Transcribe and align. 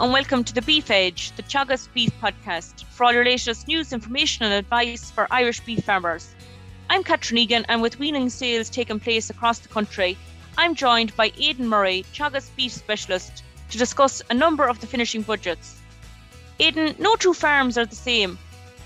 And 0.00 0.12
welcome 0.12 0.42
to 0.42 0.52
the 0.52 0.62
Beef 0.62 0.90
Edge, 0.90 1.30
the 1.36 1.42
Teagasc 1.44 1.92
Beef 1.94 2.10
Podcast, 2.20 2.84
for 2.84 3.04
all 3.04 3.12
your 3.12 3.24
latest 3.24 3.68
news, 3.68 3.92
information, 3.92 4.44
and 4.44 4.52
advice 4.52 5.10
for 5.10 5.28
Irish 5.30 5.60
beef 5.60 5.84
farmers. 5.84 6.34
I'm 6.90 7.04
Catherine 7.04 7.38
Egan, 7.38 7.64
and 7.68 7.80
with 7.80 8.00
weaning 8.00 8.28
sales 8.28 8.68
taking 8.68 8.98
place 8.98 9.30
across 9.30 9.60
the 9.60 9.68
country, 9.68 10.18
I'm 10.58 10.74
joined 10.74 11.14
by 11.16 11.32
Aidan 11.38 11.68
Murray, 11.68 12.04
Teagasc 12.12 12.54
Beef 12.56 12.72
Specialist, 12.72 13.44
to 13.70 13.78
discuss 13.78 14.20
a 14.30 14.34
number 14.34 14.66
of 14.66 14.80
the 14.80 14.86
finishing 14.86 15.22
budgets. 15.22 15.80
Aidan, 16.58 16.96
no 16.98 17.14
two 17.14 17.32
farms 17.32 17.78
are 17.78 17.86
the 17.86 17.94
same. 17.94 18.36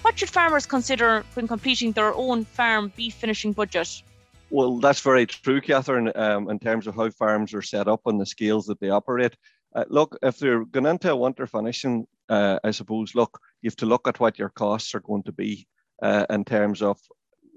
What 0.03 0.19
should 0.19 0.31
farmers 0.31 0.67
consider 0.67 1.25
when 1.35 1.49
completing 1.49 1.93
their 1.93 2.13
own 2.13 2.45
farm 2.45 2.93
beef 2.97 3.15
finishing 3.15 3.53
budget? 3.53 4.03
Well, 4.51 4.79
that's 4.79 5.01
very 5.01 5.27
true, 5.27 5.61
Catherine, 5.61 6.13
um, 6.15 6.51
in 6.51 6.59
terms 6.59 6.87
of 6.87 6.95
how 6.95 7.11
farms 7.11 7.55
are 7.55 7.63
set 7.63 7.89
up 7.89 8.03
and 8.07 8.21
the 8.21 8.27
scales 8.27 8.67
that 8.67 8.81
they 8.81 8.91
operate. 8.91 9.37
Uh, 9.75 9.85
look, 9.89 10.19
if 10.23 10.39
they're 10.39 10.65
going 10.65 10.87
into 10.87 11.11
a 11.11 11.17
winter 11.17 11.47
finishing, 11.47 12.07
uh, 12.29 12.59
I 12.65 12.71
suppose, 12.71 13.15
look, 13.15 13.39
you 13.63 13.69
have 13.69 13.77
to 13.77 13.87
look 13.87 14.09
at 14.09 14.21
what 14.21 14.39
your 14.39 14.49
costs 14.49 14.95
are 14.95 15.01
going 15.01 15.23
to 15.25 15.33
be 15.33 15.67
uh, 16.03 16.27
in 16.31 16.45
terms 16.45 16.83
of, 16.83 16.99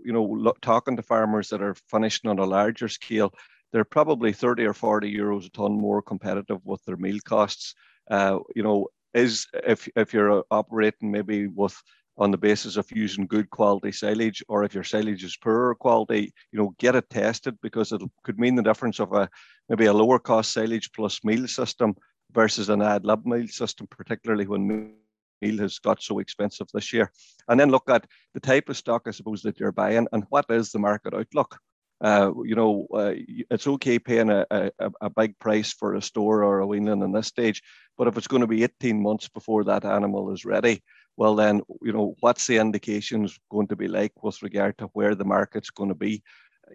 you 0.03 0.11
know, 0.11 0.23
look, 0.23 0.59
talking 0.61 0.95
to 0.97 1.03
farmers 1.03 1.49
that 1.49 1.61
are 1.61 1.75
finishing 1.89 2.29
on 2.29 2.39
a 2.39 2.45
larger 2.45 2.87
scale. 2.87 3.33
They're 3.71 3.85
probably 3.85 4.33
30 4.33 4.65
or 4.65 4.73
40 4.73 5.13
euros 5.13 5.45
a 5.45 5.49
ton 5.49 5.79
more 5.79 6.01
competitive 6.01 6.59
with 6.65 6.83
their 6.85 6.97
meal 6.97 7.19
costs. 7.23 7.73
Uh, 8.09 8.39
you 8.55 8.63
know, 8.63 8.87
is 9.13 9.47
if 9.65 9.87
if 9.95 10.13
you're 10.13 10.43
operating 10.51 11.11
maybe 11.11 11.47
with 11.47 11.75
on 12.17 12.31
the 12.31 12.37
basis 12.37 12.77
of 12.77 12.85
using 12.91 13.25
good 13.25 13.49
quality 13.49 13.91
silage, 13.91 14.43
or 14.47 14.63
if 14.63 14.73
your 14.73 14.83
silage 14.83 15.23
is 15.23 15.37
poorer 15.37 15.75
quality, 15.75 16.33
you 16.51 16.59
know, 16.59 16.73
get 16.77 16.95
it 16.95 17.09
tested 17.09 17.57
because 17.61 17.91
it 17.91 18.01
could 18.23 18.39
mean 18.39 18.55
the 18.55 18.61
difference 18.63 18.99
of 18.99 19.13
a 19.13 19.29
maybe 19.69 19.85
a 19.85 19.93
lower 19.93 20.19
cost 20.19 20.53
silage 20.53 20.91
plus 20.91 21.23
meal 21.23 21.47
system 21.47 21.95
versus 22.31 22.69
an 22.69 22.81
ad 22.81 23.05
lib 23.05 23.25
meal 23.25 23.47
system, 23.47 23.87
particularly 23.89 24.45
when 24.45 24.93
meal 25.41 25.57
has 25.57 25.79
got 25.79 26.01
so 26.01 26.19
expensive 26.19 26.67
this 26.73 26.93
year. 26.93 27.11
And 27.47 27.59
then 27.59 27.71
look 27.71 27.89
at 27.89 28.05
the 28.33 28.39
type 28.39 28.69
of 28.69 28.77
stock, 28.77 29.03
I 29.07 29.11
suppose, 29.11 29.41
that 29.43 29.59
you're 29.59 29.71
buying 29.71 30.07
and 30.11 30.25
what 30.29 30.45
is 30.49 30.71
the 30.71 30.79
market 30.79 31.13
outlook. 31.13 31.57
Uh, 32.01 32.31
you 32.43 32.55
know, 32.55 32.87
uh, 32.93 33.13
it's 33.51 33.67
okay 33.67 33.99
paying 33.99 34.31
a, 34.31 34.45
a, 34.49 34.71
a, 35.01 35.09
big 35.09 35.37
price 35.37 35.71
for 35.71 35.93
a 35.93 36.01
store 36.01 36.43
or 36.43 36.61
a 36.61 36.65
weanling 36.65 37.05
in 37.05 37.11
this 37.11 37.27
stage, 37.27 37.61
but 37.95 38.07
if 38.07 38.17
it's 38.17 38.27
going 38.27 38.41
to 38.41 38.47
be 38.47 38.63
18 38.63 38.99
months 38.99 39.29
before 39.29 39.63
that 39.63 39.85
animal 39.85 40.33
is 40.33 40.43
ready, 40.43 40.81
well 41.15 41.35
then, 41.35 41.61
you 41.83 41.93
know, 41.93 42.15
what's 42.21 42.47
the 42.47 42.57
indications 42.57 43.37
going 43.51 43.67
to 43.67 43.75
be 43.75 43.87
like 43.87 44.23
with 44.23 44.41
regard 44.41 44.79
to 44.79 44.85
where 44.93 45.13
the 45.13 45.25
market's 45.25 45.69
going 45.69 45.89
to 45.89 45.95
be? 45.95 46.23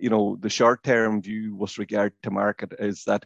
You 0.01 0.11
know, 0.11 0.37
the 0.39 0.51
short-term 0.51 1.23
view 1.23 1.57
with 1.57 1.77
regard 1.77 2.13
to 2.23 2.31
market 2.31 2.75
is 2.79 3.03
that 3.05 3.25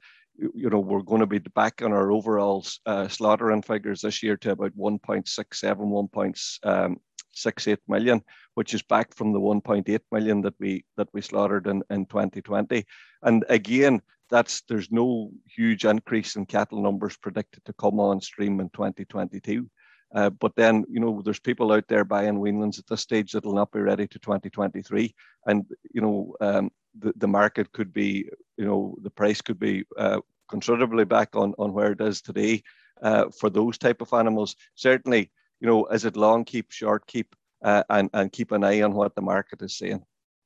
you 0.55 0.70
know, 0.70 0.81
we're 0.81 1.03
going 1.03 1.20
to 1.20 1.27
be 1.27 1.39
back 1.39 1.83
on 1.83 1.92
our 1.92 2.11
overall 2.11 2.64
uh, 2.87 3.09
slaughtering 3.09 3.61
figures 3.61 4.01
this 4.01 4.23
year 4.23 4.39
to 4.39 4.53
about 4.53 4.77
1.67, 4.77 6.91
1.68 7.36 7.78
million, 7.89 8.23
which 8.55 8.75
is 8.75 8.83
back 8.83 9.14
from 9.14 9.33
the 9.33 9.41
1.8 9.41 10.00
million 10.12 10.41
that 10.42 10.55
we 10.59 10.84
that 10.97 11.09
we 11.12 11.20
slaughtered 11.20 11.67
in, 11.67 11.83
in 11.91 12.06
2020. 12.06 12.84
And 13.23 13.45
again, 13.48 14.00
that's 14.31 14.62
there's 14.62 14.91
no 14.91 15.31
huge 15.47 15.84
increase 15.84 16.36
in 16.36 16.47
cattle 16.47 16.83
numbers 16.83 17.17
predicted 17.17 17.64
to 17.64 17.73
come 17.75 18.01
on 18.01 18.20
stream 18.20 18.61
in 18.61 18.70
2022. 18.70 19.69
Uh, 20.12 20.31
but 20.31 20.56
then, 20.56 20.84
you 20.89 20.98
know, 20.98 21.23
there's 21.23 21.39
people 21.39 21.73
out 21.73 21.84
there 21.89 22.05
buying 22.05 22.39
weanlings 22.39 22.78
at 22.81 22.86
this 22.89 23.01
stage 23.01 23.31
that 23.31 23.45
will 23.45 23.55
not 23.55 23.70
be 23.70 23.78
ready 23.78 24.08
to 24.08 24.19
2023. 24.19 25.14
And, 25.47 25.64
you 25.95 26.01
know, 26.01 26.34
um, 26.41 26.70
the, 26.98 27.12
the 27.17 27.28
market 27.28 27.70
could 27.73 27.92
be, 27.92 28.28
you 28.56 28.64
know, 28.64 28.97
the 29.03 29.11
price 29.11 29.41
could 29.41 29.61
be 29.61 29.84
uh, 29.97 30.20
considerably 30.48 31.05
back 31.05 31.36
on, 31.36 31.55
on 31.58 31.73
where 31.73 31.92
it 31.92 32.01
is 32.01 32.20
today 32.20 32.64
uh, 33.02 33.27
for 33.39 33.51
those 33.51 33.79
type 33.79 34.01
of 34.01 34.12
animals. 34.12 34.57
Certainly, 34.74 35.30
you 35.61 35.69
know, 35.69 35.87
is 35.87 36.05
it 36.05 36.17
long 36.17 36.45
keep, 36.45 36.73
short 36.73 37.07
keep, 37.07 37.35
uh, 37.63 37.83
and, 37.91 38.11
and 38.13 38.33
keep 38.33 38.53
an 38.53 38.65
eye 38.65 38.83
on 38.83 38.95
what 38.95 39.15
the 39.15 39.23
market 39.23 39.63
is 39.63 39.77
saying. 39.77 40.03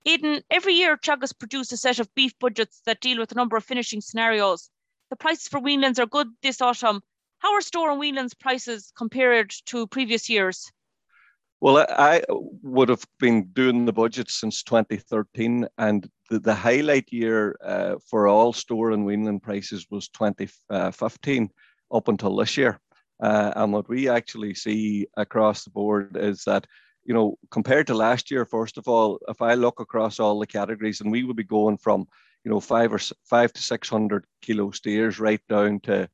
Aidan, 0.07 0.43
every 0.51 0.75
year 0.75 0.97
Teagasc 0.97 1.39
produce 1.39 1.73
a 1.73 1.77
set 1.77 1.99
of 1.99 2.15
beef 2.15 2.39
budgets 2.39 2.83
that 2.85 3.01
deal 3.01 3.19
with 3.19 3.33
a 3.33 3.37
number 3.37 3.57
of 3.57 3.65
finishing 3.65 4.01
scenarios. 4.01 4.69
The 5.11 5.17
prices 5.17 5.49
for 5.49 5.61
weanlings 5.61 5.99
are 5.99 6.07
good 6.07 6.29
this 6.43 6.61
autumn. 6.61 7.01
How 7.39 7.55
are 7.55 7.61
store 7.61 7.91
and 7.91 8.01
weanlings 8.01 8.39
prices 8.39 8.93
compared 8.97 9.55
to 9.67 9.87
previous 9.87 10.29
years? 10.29 10.71
Well, 11.61 11.87
I 11.89 12.23
would 12.29 12.91
have 12.91 13.05
been 13.19 13.49
doing 13.55 13.87
the 13.87 13.93
budget 13.93 14.31
since 14.31 14.63
2013, 14.65 15.67
and 15.79 16.11
the, 16.29 16.39
the 16.39 16.55
highlight 16.55 17.11
year 17.11 17.57
uh, 17.65 17.95
for 18.11 18.29
all 18.29 18.53
store 18.53 18.91
and 18.91 19.07
weanling 19.07 19.41
prices 19.41 19.87
was 19.91 20.09
2015 20.09 21.51
up 21.91 22.09
until 22.09 22.37
this 22.37 22.59
year. 22.59 22.79
Uh, 23.23 23.53
and 23.57 23.73
what 23.73 23.89
we 23.89 24.09
actually 24.09 24.55
see 24.55 25.07
across 25.17 25.65
the 25.65 25.71
board 25.71 26.17
is 26.19 26.43
that, 26.45 26.67
you 27.05 27.15
know, 27.15 27.37
compared 27.51 27.87
to 27.87 27.95
last 27.95 28.31
year, 28.31 28.45
first 28.45 28.79
of 28.79 28.89
all, 28.89 29.19
if 29.29 29.41
I 29.41 29.55
look 29.55 29.81
across 29.81 30.19
all 30.19 30.39
the 30.39 30.47
categories, 30.47 31.01
and 31.01 31.13
we 31.13 31.23
would 31.23 31.37
be 31.37 31.45
going 31.45 31.79
from, 31.79 32.07
you 32.45 32.51
know, 32.51 32.61
five 32.61 32.93
or 32.93 33.01
five 33.25 33.53
to 33.53 33.63
600 33.63 34.25
kilo 34.43 34.71
steers 34.71 35.21
right 35.21 35.41
down 35.49 35.81
to 35.81 36.09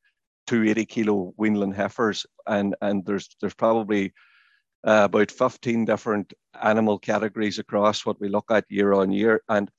280 0.46 0.84
kilo 0.86 1.34
weanling 1.38 1.74
heifers, 1.74 2.26
and 2.46 2.74
and 2.80 3.04
there's 3.06 3.28
there's 3.40 3.54
probably 3.54 4.12
uh, 4.86 5.02
about 5.04 5.30
15 5.30 5.84
different 5.84 6.32
animal 6.62 6.98
categories 6.98 7.58
across 7.58 8.04
what 8.04 8.20
we 8.20 8.28
look 8.28 8.50
at 8.50 8.64
year 8.68 8.92
on 8.92 9.12
year. 9.12 9.42
And 9.48 9.70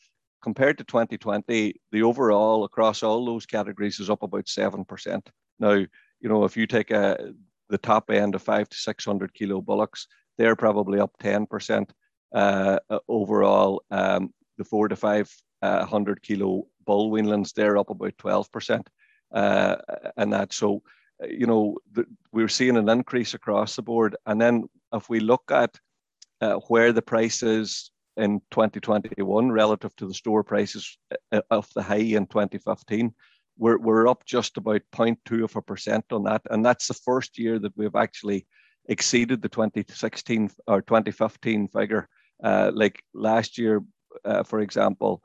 compared 0.42 0.78
to 0.78 0.84
2020, 0.84 1.76
the 1.92 2.03
overall 2.03 2.64
across 2.64 3.03
all 3.03 3.26
those 3.26 3.46
categories 3.46 4.00
is 4.00 4.09
up 4.09 4.24
about 4.24 4.46
7%. 4.46 5.22
Now, 5.59 5.86
you 6.22 6.30
know, 6.30 6.44
if 6.46 6.56
you 6.56 6.68
take 6.68 6.92
a, 6.92 7.20
uh, 7.20 7.32
the 7.70 7.78
top 7.78 8.09
end 8.12 8.36
of 8.36 8.42
five 8.42 8.70
to 8.70 8.78
600 8.78 9.34
kilo 9.34 9.62
bullocks, 9.62 10.08
they're 10.38 10.56
probably 10.56 11.00
up 11.00 11.12
10% 11.22 11.90
uh, 12.34 12.80
overall. 13.08 13.84
Um, 13.92 14.34
the 14.58 14.64
four 14.64 14.88
to 14.88 14.96
500 14.96 15.32
uh, 15.62 16.16
kilo 16.22 16.68
bull 16.86 17.12
weanlings, 17.12 17.54
they're 17.54 17.78
up 17.78 17.90
about 17.90 18.18
12%. 18.18 18.86
Uh, 19.34 19.76
and 20.18 20.34
that, 20.34 20.54
so, 20.54 20.82
you 21.28 21.48
know, 21.48 21.78
the, 21.94 22.06
we're 22.32 22.50
seeing 22.50 22.78
an 22.78 22.90
increase 22.90 23.34
across 23.34 23.76
the 23.76 23.82
board. 23.82 24.16
And 24.26 24.40
then 24.42 24.66
if 24.94 25.09
we 25.09 25.20
look 25.20 25.52
at 25.52 25.78
uh, 26.42 26.56
where 26.68 26.92
the 26.92 27.02
price 27.02 27.44
is 27.44 27.92
in 28.18 28.42
2021 28.52 29.52
relative 29.52 29.96
to 29.96 30.08
the 30.08 30.14
store 30.14 30.44
prices 30.44 30.98
uh, 31.32 31.42
of 31.50 31.68
the 31.76 31.82
high 31.82 31.96
in 31.96 32.28
2015, 32.28 33.14
we're, 33.61 33.77
we're 33.77 34.07
up 34.07 34.25
just 34.25 34.57
about 34.57 34.81
0.2 34.91 35.44
of 35.44 35.55
a 35.55 35.61
percent 35.61 36.03
on 36.11 36.23
that. 36.23 36.41
And 36.49 36.66
that's 36.66 36.88
the 36.88 36.95
first 36.95 37.38
year 37.38 37.59
that 37.59 37.77
we've 37.77 37.95
actually 37.95 38.47
exceeded 38.89 39.44
the 39.44 39.49
2016 39.49 40.49
or 40.66 40.81
2015 40.81 41.67
figure. 41.67 42.09
Uh, 42.44 42.72
like 42.73 43.03
last 43.13 43.59
year, 43.59 43.83
uh, 44.25 44.41
for 44.41 44.61
example, 44.61 45.22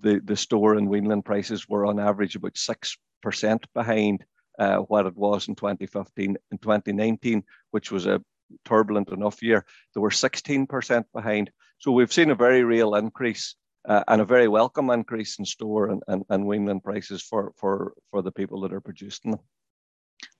the, 0.00 0.20
the 0.22 0.36
store 0.36 0.74
and 0.74 0.88
weanling 0.88 1.24
prices 1.24 1.68
were 1.68 1.84
on 1.84 1.98
average 1.98 2.36
about 2.36 2.54
6% 2.54 3.64
behind 3.74 4.24
uh, 4.60 4.76
what 4.76 5.06
it 5.06 5.16
was 5.16 5.48
in 5.48 5.56
2015 5.56 6.36
and 6.52 6.62
2019, 6.62 7.42
which 7.72 7.90
was 7.90 8.06
a 8.06 8.22
turbulent 8.64 9.08
enough 9.08 9.42
year, 9.42 9.66
they 9.92 10.00
were 10.00 10.10
16% 10.10 11.04
behind. 11.12 11.50
So 11.78 11.90
we've 11.90 12.12
seen 12.12 12.30
a 12.30 12.36
very 12.36 12.62
real 12.62 12.94
increase 12.94 13.56
uh, 13.88 14.04
and 14.08 14.20
a 14.20 14.24
very 14.24 14.48
welcome 14.48 14.90
increase 14.90 15.38
in 15.38 15.44
store 15.44 15.88
and, 15.88 16.02
and, 16.08 16.24
and 16.28 16.44
weanling 16.44 16.82
prices 16.82 17.22
for, 17.22 17.52
for, 17.56 17.92
for 18.10 18.22
the 18.22 18.32
people 18.32 18.60
that 18.60 18.72
are 18.72 18.80
producing 18.80 19.32
them. 19.32 19.40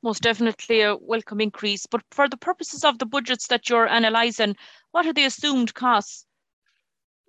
Most 0.02 0.22
definitely 0.22 0.82
a 0.82 0.96
welcome 0.96 1.40
increase. 1.40 1.86
But 1.86 2.02
for 2.10 2.28
the 2.28 2.36
purposes 2.36 2.84
of 2.84 2.98
the 2.98 3.06
budgets 3.06 3.48
that 3.48 3.68
you're 3.68 3.86
analysing, 3.86 4.56
what 4.92 5.06
are 5.06 5.12
the 5.12 5.24
assumed 5.24 5.74
costs? 5.74 6.26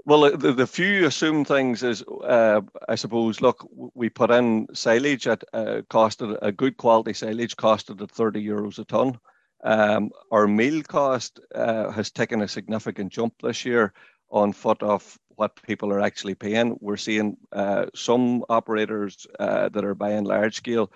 Well, 0.06 0.36
the, 0.36 0.52
the 0.52 0.68
few 0.68 1.06
assumed 1.06 1.48
things 1.48 1.82
is, 1.82 2.04
uh, 2.04 2.62
I 2.90 2.96
suppose, 2.96 3.40
look, 3.40 3.66
we 3.94 4.10
put 4.10 4.32
in 4.32 4.68
silage 4.74 5.28
at 5.28 5.44
uh, 5.54 5.82
costed 5.90 6.38
a 6.42 6.52
good 6.52 6.76
quality 6.76 7.14
silage 7.14 7.56
costed 7.56 8.02
at 8.02 8.12
30 8.12 8.46
euros 8.46 8.80
a 8.80 8.86
ton. 8.86 9.18
Um, 9.64 10.12
our 10.30 10.46
meal 10.46 10.84
cost 10.84 11.40
uh, 11.56 11.90
has 11.92 12.12
taken 12.12 12.42
a 12.42 12.50
significant 12.50 13.14
jump 13.14 13.36
this 13.42 13.64
year 13.64 13.94
on 14.30 14.52
foot 14.52 14.84
of 14.84 15.18
what 15.36 15.62
people 15.64 15.92
are 15.92 16.02
actually 16.02 16.36
paying. 16.36 16.78
We're 16.80 16.98
seeing 16.98 17.38
uh, 17.52 17.86
some 17.96 18.44
operators 18.50 19.28
uh, 19.40 19.70
that 19.70 19.86
are 19.86 19.96
buying 19.96 20.26
large 20.26 20.56
scale 20.56 20.92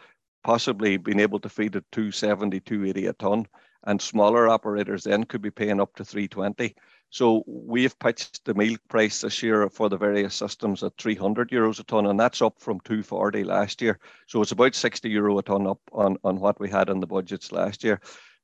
possibly 0.48 0.96
being 0.96 1.20
able 1.20 1.40
to 1.40 1.50
feed 1.50 1.76
at 1.76 1.84
270, 1.92 2.62
280 2.62 3.08
a 3.08 3.14
ton, 3.14 3.46
and 3.84 4.02
smaller 4.02 4.48
operators 4.48 5.04
then 5.04 5.26
could 5.26 5.42
be 5.42 5.52
paying 5.52 5.82
up 5.82 5.94
to 5.96 6.06
320. 6.06 6.74
So 7.10 7.44
we've 7.48 7.98
pitched 8.00 8.46
the 8.46 8.54
meal 8.54 8.78
price 8.88 9.22
this 9.22 9.44
year 9.44 9.70
for 9.70 9.90
the 9.90 9.98
various 9.98 10.36
systems 10.36 10.84
at 10.84 10.98
300 10.98 11.50
euros 11.50 11.80
a 11.80 11.84
ton, 11.84 12.06
and 12.06 12.18
that's 12.18 12.42
up 12.42 12.62
from 12.62 12.80
240 12.82 13.44
last 13.44 13.82
year. 13.82 14.00
So 14.28 14.42
it's 14.42 14.54
about 14.54 14.74
60 14.74 15.10
euro 15.10 15.38
a 15.38 15.44
ton 15.44 15.68
up 15.68 15.80
on, 15.92 16.18
on 16.24 16.40
what 16.40 16.60
we 16.62 16.70
had 16.70 16.90
in 16.90 17.02
the 17.02 17.08
budgets 17.08 17.52
last 17.52 17.84
year. 17.84 18.00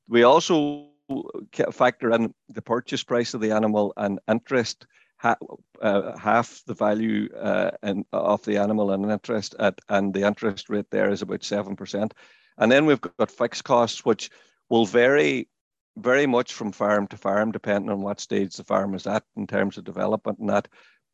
We 0.06 0.24
also 0.24 0.88
factor 1.72 2.10
in 2.10 2.34
the 2.50 2.62
purchase 2.62 3.02
price 3.02 3.32
of 3.32 3.40
the 3.40 3.52
animal 3.52 3.94
and 3.96 4.18
interest. 4.28 4.86
Ha, 5.16 5.36
uh, 5.80 6.18
half 6.18 6.62
the 6.66 6.74
value 6.74 7.28
uh, 7.34 7.70
in, 7.82 8.04
of 8.12 8.44
the 8.44 8.58
animal 8.58 8.90
and 8.90 9.10
interest 9.10 9.54
at, 9.58 9.80
and 9.88 10.12
the 10.12 10.26
interest 10.26 10.68
rate 10.68 10.90
there 10.90 11.10
is 11.10 11.22
about 11.22 11.44
seven 11.44 11.76
percent. 11.76 12.14
And 12.58 12.70
then 12.70 12.86
we've 12.86 13.00
got 13.00 13.30
fixed 13.30 13.64
costs, 13.64 14.04
which 14.04 14.30
will 14.68 14.86
vary 14.86 15.48
very 15.96 16.26
much 16.26 16.52
from 16.52 16.72
farm 16.72 17.06
to 17.06 17.16
farm, 17.16 17.52
depending 17.52 17.90
on 17.90 18.02
what 18.02 18.20
stage 18.20 18.56
the 18.56 18.64
farm 18.64 18.94
is 18.94 19.06
at 19.06 19.22
in 19.36 19.46
terms 19.46 19.78
of 19.78 19.84
development 19.84 20.38
and 20.40 20.48
that. 20.50 20.68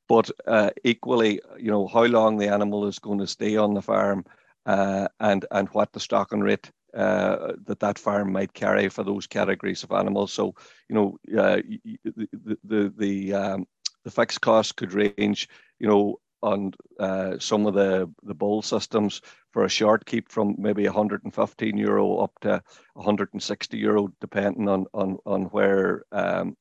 But 0.08 0.30
uh, 0.46 0.70
equally, 0.82 1.40
you 1.58 1.70
know, 1.70 1.86
how 1.86 2.04
long 2.04 2.36
the 2.36 2.48
animal 2.48 2.88
is 2.88 2.98
going 2.98 3.20
to 3.20 3.26
stay 3.26 3.56
on 3.56 3.74
the 3.74 3.82
farm 3.82 4.24
uh, 4.66 5.06
and, 5.20 5.44
and 5.50 5.68
what 5.68 5.92
the 5.92 6.00
stocking 6.00 6.40
rate 6.40 6.70
uh, 6.94 7.52
that 7.66 7.80
that 7.80 7.98
farm 7.98 8.32
might 8.32 8.52
carry 8.52 8.88
for 8.88 9.04
those 9.04 9.28
categories 9.28 9.84
of 9.84 9.92
animals. 9.92 10.32
So, 10.32 10.54
you 10.88 10.94
know, 10.96 11.18
uh, 11.40 11.60
the 11.94 12.58
the 12.64 12.92
the, 12.96 13.34
um, 13.34 13.66
the 14.04 14.10
fixed 14.10 14.40
costs 14.40 14.72
could 14.72 14.92
range, 14.92 15.48
you 15.78 15.88
know, 15.88 16.20
on 16.42 16.72
uh, 16.98 17.38
some 17.38 17.66
of 17.66 17.74
the 17.74 18.10
the 18.22 18.34
bull 18.34 18.62
systems 18.62 19.20
for 19.50 19.64
a 19.64 19.68
short 19.68 20.06
keep 20.06 20.30
from 20.30 20.54
maybe 20.58 20.84
115 20.84 21.76
euro 21.76 22.18
up 22.18 22.32
to 22.40 22.62
160 22.94 23.76
euro, 23.76 24.12
depending 24.20 24.68
on 24.68 24.86
on 24.94 25.18
on 25.26 25.44
where 25.46 26.04
um, 26.12 26.56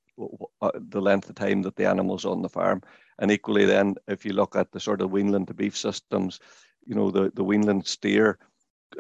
uh, 0.62 0.72
the 0.90 1.02
length 1.02 1.30
of 1.30 1.36
time 1.36 1.62
that 1.62 1.76
the 1.76 1.88
animal's 1.88 2.26
on 2.26 2.42
the 2.42 2.50
farm. 2.50 2.82
And 3.20 3.32
equally, 3.32 3.66
then 3.66 3.96
if 4.08 4.26
you 4.26 4.34
look 4.34 4.56
at 4.56 4.72
the 4.72 4.80
sort 4.80 5.02
of 5.02 5.12
weanling 5.12 5.48
to 5.48 5.54
beef 5.54 5.78
systems, 5.78 6.40
you 6.86 6.96
know 6.96 7.12
the 7.12 7.32
the 7.34 7.44
weanling 7.44 7.88
steer 7.88 8.38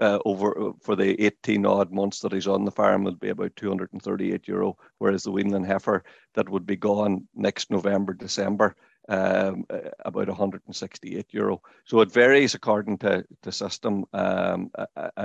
uh, 0.02 0.20
over 0.26 0.70
uh, 0.70 0.72
for 0.82 0.96
the 0.96 1.22
18 1.24 1.66
odd 1.66 1.92
months 1.92 2.20
that 2.20 2.32
he's 2.32 2.48
on 2.48 2.66
the 2.66 2.72
farm 2.72 3.04
will 3.04 3.16
be 3.16 3.30
about 3.30 3.56
238 3.56 4.48
euro, 4.48 4.78
whereas 4.98 5.24
the 5.24 5.32
weanling 5.32 5.66
heifer 5.66 6.04
that 6.34 6.50
would 6.50 6.66
be 6.66 6.76
gone 6.76 7.28
next 7.36 7.72
November, 7.72 8.14
December, 8.14 8.76
um, 9.10 9.66
uh, 9.70 9.90
about 10.06 10.28
168 10.28 11.26
euro. 11.32 11.62
So 11.86 12.02
it 12.02 12.12
varies 12.12 12.54
according 12.54 13.00
to 13.00 13.26
the 13.42 13.52
system 13.52 14.06
um, 14.14 14.72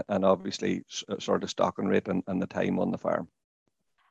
and 0.08 0.24
obviously 0.24 0.82
sort 1.18 1.42
of 1.42 1.50
stocking 1.50 1.86
rate 1.86 2.08
and, 2.08 2.22
and 2.26 2.40
the 2.40 2.46
time 2.46 2.78
on 2.78 2.90
the 2.90 2.98
farm. 2.98 3.28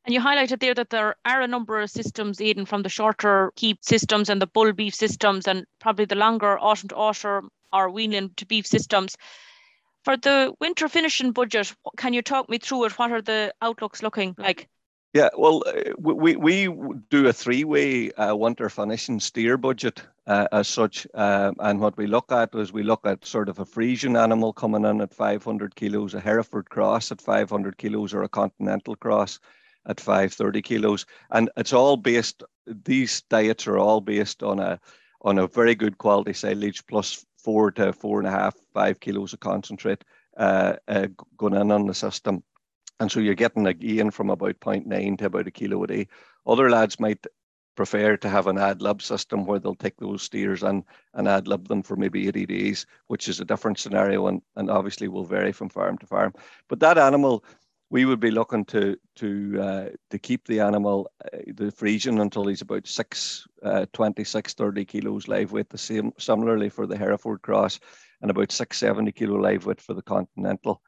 And 0.05 0.13
you 0.13 0.19
highlighted 0.19 0.59
there 0.59 0.73
that 0.73 0.89
there 0.89 1.15
are 1.23 1.41
a 1.41 1.47
number 1.47 1.79
of 1.79 1.89
systems, 1.89 2.41
Aidan, 2.41 2.65
from 2.65 2.83
the 2.83 2.89
shorter 2.89 3.53
keep 3.55 3.83
systems 3.83 4.29
and 4.29 4.41
the 4.41 4.47
bull 4.47 4.73
beef 4.73 4.93
systems, 4.93 5.47
and 5.47 5.65
probably 5.79 6.05
the 6.05 6.15
longer 6.15 6.59
autumn 6.59 6.89
to 6.89 6.95
autumn 6.95 7.49
or 7.71 7.89
weaning 7.89 8.31
to 8.35 8.45
beef 8.45 8.67
systems. 8.67 9.15
For 10.03 10.17
the 10.17 10.53
winter 10.59 10.89
finishing 10.89 11.31
budget, 11.31 11.73
can 11.97 12.13
you 12.13 12.21
talk 12.21 12.49
me 12.49 12.57
through 12.57 12.85
it? 12.85 12.99
What 12.99 13.11
are 13.11 13.21
the 13.21 13.53
outlooks 13.61 14.03
looking 14.03 14.35
like? 14.37 14.67
Yeah, 15.13 15.29
well, 15.37 15.63
uh, 15.67 15.93
we, 15.99 16.35
we 16.35 16.67
do 17.09 17.27
a 17.27 17.33
three 17.33 17.63
way 17.63 18.11
uh, 18.13 18.35
winter 18.35 18.67
finishing 18.67 19.19
steer 19.19 19.57
budget 19.57 20.01
uh, 20.25 20.47
as 20.51 20.67
such. 20.67 21.05
Uh, 21.13 21.51
and 21.59 21.79
what 21.79 21.95
we 21.97 22.07
look 22.07 22.31
at 22.31 22.55
is 22.55 22.73
we 22.73 22.81
look 22.81 23.05
at 23.05 23.23
sort 23.23 23.47
of 23.47 23.59
a 23.59 23.65
Friesian 23.65 24.19
animal 24.19 24.53
coming 24.53 24.85
in 24.85 25.01
at 25.01 25.13
500 25.13 25.75
kilos, 25.75 26.15
a 26.15 26.19
Hereford 26.19 26.69
cross 26.69 27.11
at 27.11 27.21
500 27.21 27.77
kilos, 27.77 28.13
or 28.13 28.23
a 28.23 28.29
Continental 28.29 28.95
cross 28.95 29.39
at 29.85 30.01
530 30.01 30.61
kilos. 30.63 31.05
And 31.29 31.49
it's 31.57 31.73
all 31.73 31.95
based, 31.95 32.43
these 32.65 33.21
diets 33.29 33.67
are 33.67 33.77
all 33.77 34.01
based 34.01 34.41
on 34.41 34.59
a 34.59 34.79
on 35.23 35.39
a 35.39 35.47
very 35.47 35.73
good 35.73 35.97
quality 35.97 36.33
silage 36.33 36.85
plus 36.85 37.25
four 37.43 37.71
to 37.71 37.93
four 37.93 38.19
and 38.19 38.27
a 38.27 38.31
half, 38.31 38.55
five 38.73 38.99
kilos 38.99 39.33
of 39.33 39.39
concentrate 39.39 40.03
uh, 40.37 40.73
uh, 40.87 41.07
going 41.37 41.53
in 41.53 41.71
on 41.71 41.87
the 41.87 41.93
system. 41.93 42.43
And 42.99 43.11
so 43.11 43.19
you're 43.19 43.35
getting 43.35 43.67
a 43.67 43.73
gain 43.73 44.11
from 44.11 44.29
about 44.29 44.59
0.9 44.59 45.17
to 45.17 45.25
about 45.25 45.47
a 45.47 45.51
kilo 45.51 45.83
a 45.83 45.87
day. 45.87 46.07
Other 46.45 46.69
lads 46.69 46.99
might 46.99 47.25
prefer 47.75 48.17
to 48.17 48.29
have 48.29 48.47
an 48.47 48.57
ad 48.57 48.81
lib 48.81 49.01
system 49.01 49.45
where 49.45 49.59
they'll 49.59 49.75
take 49.75 49.97
those 49.97 50.21
steers 50.21 50.63
and, 50.63 50.83
and 51.13 51.27
ad 51.27 51.47
lib 51.47 51.67
them 51.67 51.81
for 51.81 51.95
maybe 51.95 52.27
80 52.27 52.45
days, 52.45 52.85
which 53.07 53.27
is 53.27 53.39
a 53.39 53.45
different 53.45 53.79
scenario 53.79 54.27
and, 54.27 54.41
and 54.55 54.69
obviously 54.69 55.07
will 55.07 55.25
vary 55.25 55.51
from 55.51 55.69
farm 55.69 55.97
to 55.97 56.05
farm. 56.05 56.33
But 56.69 56.79
that 56.81 56.97
animal, 56.97 57.43
we 57.93 58.05
would 58.05 58.19
be 58.19 58.31
looking 58.31 58.65
to 58.65 58.97
to 59.15 59.61
uh, 59.61 59.89
to 60.09 60.17
keep 60.17 60.47
the 60.47 60.59
animal, 60.59 61.11
uh, 61.25 61.37
the 61.53 61.71
Friesian, 61.71 62.19
until 62.21 62.47
he's 62.47 62.63
about 62.63 62.87
six, 62.87 63.47
uh, 63.61 63.85
26, 63.93 64.55
30 64.55 64.83
kilos 64.85 65.27
live 65.27 65.51
weight. 65.51 65.69
The 65.69 65.77
same, 65.77 66.11
similarly 66.17 66.69
for 66.69 66.87
the 66.87 66.97
Hereford 66.97 67.43
cross, 67.43 67.79
and 68.19 68.31
about 68.31 68.51
670 68.51 69.11
kilo 69.11 69.39
live 69.39 69.67
weight 69.67 69.79
for 69.79 69.93
the 69.93 70.01
Continental. 70.01 70.81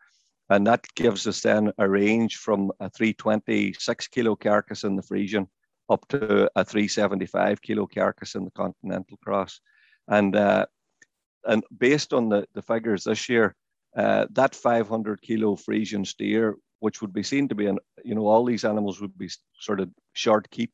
And 0.49 0.65
that 0.65 0.87
gives 0.95 1.27
us 1.27 1.41
then 1.41 1.71
a 1.77 1.87
range 1.87 2.37
from 2.37 2.71
a 2.79 2.89
326 2.89 4.07
kilo 4.07 4.35
carcass 4.35 4.83
in 4.83 4.95
the 4.95 5.03
Friesian 5.03 5.47
up 5.91 6.07
to 6.07 6.49
a 6.55 6.65
375 6.65 7.61
kilo 7.61 7.85
carcass 7.85 8.33
in 8.33 8.45
the 8.45 8.51
Continental 8.51 9.17
cross. 9.23 9.61
And 10.07 10.35
uh, 10.35 10.65
and 11.45 11.63
based 11.77 12.13
on 12.13 12.29
the, 12.29 12.47
the 12.55 12.63
figures 12.63 13.03
this 13.03 13.29
year, 13.29 13.55
uh, 13.95 14.25
that 14.31 14.55
500 14.55 15.21
kilo 15.21 15.55
Friesian 15.55 16.07
steer 16.07 16.57
which 16.79 17.01
would 17.01 17.13
be 17.13 17.23
seen 17.23 17.47
to 17.47 17.55
be 17.55 17.67
an 17.67 17.77
you 18.03 18.15
know 18.15 18.27
all 18.27 18.45
these 18.45 18.65
animals 18.65 19.01
would 19.01 19.17
be 19.17 19.29
sort 19.59 19.79
of 19.79 19.89
short 20.13 20.49
keep 20.49 20.71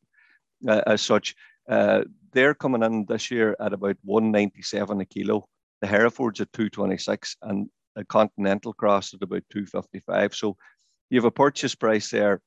uh, 0.67 0.81
as 0.85 1.01
such. 1.01 1.35
Uh, 1.69 2.03
they're 2.33 2.53
coming 2.53 2.83
in 2.83 3.05
this 3.05 3.31
year 3.31 3.55
at 3.59 3.73
about 3.73 3.97
197 4.03 5.01
a 5.01 5.05
kilo. 5.05 5.45
The 5.81 5.87
Hereford's 5.87 6.41
at 6.41 6.53
226 6.53 7.37
and 7.41 7.69
a 7.95 8.05
Continental 8.05 8.73
Cross 8.73 9.13
at 9.13 9.21
about 9.21 9.43
255. 9.51 10.35
So 10.35 10.55
you 11.09 11.17
have 11.17 11.25
a 11.25 11.31
purchase 11.31 11.75
price 11.75 12.09
there 12.09 12.41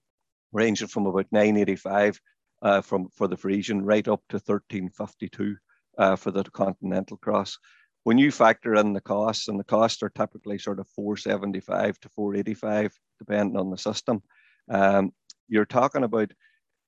ranging 0.52 0.88
from 0.88 1.06
about 1.06 1.26
985 1.32 2.20
uh, 2.62 2.80
from 2.80 3.08
for 3.10 3.28
the 3.28 3.36
Friesian 3.36 3.80
right 3.82 4.06
up 4.08 4.22
to 4.30 4.36
1352 4.36 5.56
uh, 5.98 6.16
for 6.16 6.30
the 6.30 6.44
Continental 6.44 7.16
Cross. 7.18 7.58
When 8.04 8.18
you 8.18 8.30
factor 8.30 8.74
in 8.74 8.92
the 8.92 9.00
costs, 9.00 9.48
and 9.48 9.58
the 9.58 9.64
costs 9.64 10.02
are 10.02 10.10
typically 10.10 10.58
sort 10.58 10.78
of 10.78 10.88
475 10.88 11.98
to 12.00 12.08
485 12.10 12.98
depending 13.18 13.56
on 13.56 13.70
the 13.70 13.78
system. 13.78 14.22
Um, 14.70 15.12
you're 15.48 15.64
talking 15.64 16.04
about 16.04 16.30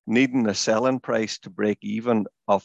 needing 0.07 0.47
a 0.47 0.55
selling 0.55 1.01
price 1.01 1.39
to 1.41 1.51
break 1.51 1.79
even 1.83 2.27
of 2.49 2.65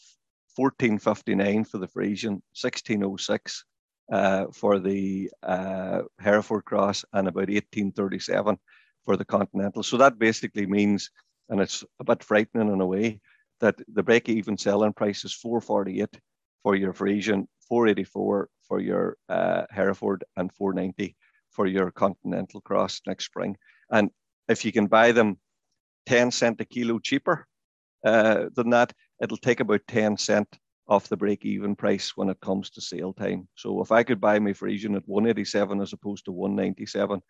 1459 0.56 1.63
for 1.63 1.77
the 1.77 1.88
Friesian, 1.88 2.42
1606 2.53 3.65
uh, 4.12 4.45
for 4.54 4.80
the 4.80 5.31
uh, 5.44 6.01
Hereford 6.19 6.65
Cross, 6.65 7.06
and 7.13 7.27
about 7.27 7.47
1837 7.47 8.57
for 9.06 9.15
the 9.15 9.25
Continental. 9.25 9.83
So 9.83 9.97
that 9.97 10.19
basically 10.19 10.65
means, 10.65 11.09
and 11.50 11.62
it's 11.62 11.86
a 12.00 12.04
bit 12.04 12.24
frightening 12.24 12.71
in 12.71 12.81
a 12.81 12.86
way, 12.86 13.21
that 13.62 13.75
the 13.94 14.04
break 14.04 14.27
even 14.27 14.57
selling 14.57 14.94
price 14.94 15.24
is 15.24 15.33
448 15.33 16.19
for 16.64 16.76
your 16.76 16.94
Friesian, 16.94 17.47
484 17.71 18.49
for 18.68 18.81
your 18.81 19.16
uh, 19.30 19.63
Hereford, 19.69 20.25
and 20.35 20.51
490 20.51 21.16
for 21.51 21.68
your 21.68 21.90
Continental 21.90 22.59
Cross 22.59 22.99
next 23.07 23.28
spring. 23.28 23.56
And 23.90 24.09
if 24.49 24.66
you 24.66 24.73
can 24.73 24.87
buy 24.87 25.13
them 25.13 25.37
10 26.06 26.31
cent 26.31 26.59
a 26.59 26.66
kilo 26.66 26.99
cheaper 26.99 27.47
uh, 28.06 28.47
than 28.54 28.71
that, 28.71 28.92
it'll 29.21 29.37
take 29.37 29.61
about 29.61 29.80
10 29.87 30.18
cent 30.18 30.49
off 30.90 31.07
the 31.07 31.16
break 31.16 31.45
even 31.45 31.73
price 31.73 32.11
when 32.18 32.28
it 32.28 32.42
comes 32.42 32.71
to 32.71 32.81
sale 32.81 33.13
time. 33.13 33.47
So 33.56 33.81
if 33.81 33.94
I 33.94 34.04
could 34.04 34.19
buy 34.19 34.37
my 34.40 34.51
Friesian 34.51 34.97
at 34.97 35.07
187 35.07 35.80
as 35.80 35.94
opposed 35.94 36.25
to 36.25 36.33
197, 36.33 37.21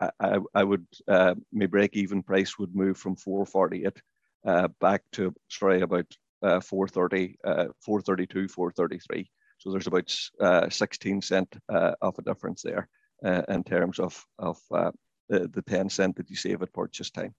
I, 0.00 0.10
I, 0.20 0.38
I 0.54 0.62
would, 0.62 0.86
uh, 1.08 1.34
my 1.52 1.66
break 1.66 1.96
even 1.96 2.22
price 2.22 2.60
would 2.60 2.76
move 2.76 2.96
from 2.96 3.16
448 3.16 4.00
uh, 4.46 4.68
back 4.80 5.02
to, 5.14 5.34
sorry, 5.48 5.80
about 5.80 6.06
uh, 6.44 6.60
430, 6.60 7.38
uh, 7.44 7.66
432, 7.80 8.46
433. 8.46 9.28
So 9.64 9.70
there's 9.70 9.86
about 9.86 10.14
uh, 10.40 10.68
16 10.68 11.22
cent 11.22 11.56
uh, 11.72 11.92
of 12.02 12.18
a 12.18 12.22
difference 12.22 12.60
there 12.62 12.88
uh, 13.24 13.42
in 13.48 13.64
terms 13.64 13.98
of 13.98 14.22
of 14.38 14.58
uh, 14.70 14.90
the, 15.30 15.48
the 15.48 15.62
10 15.62 15.88
cent 15.88 16.16
that 16.16 16.28
you 16.28 16.36
save 16.36 16.60
at 16.60 16.72
purchase 16.72 17.10
time. 17.10 17.34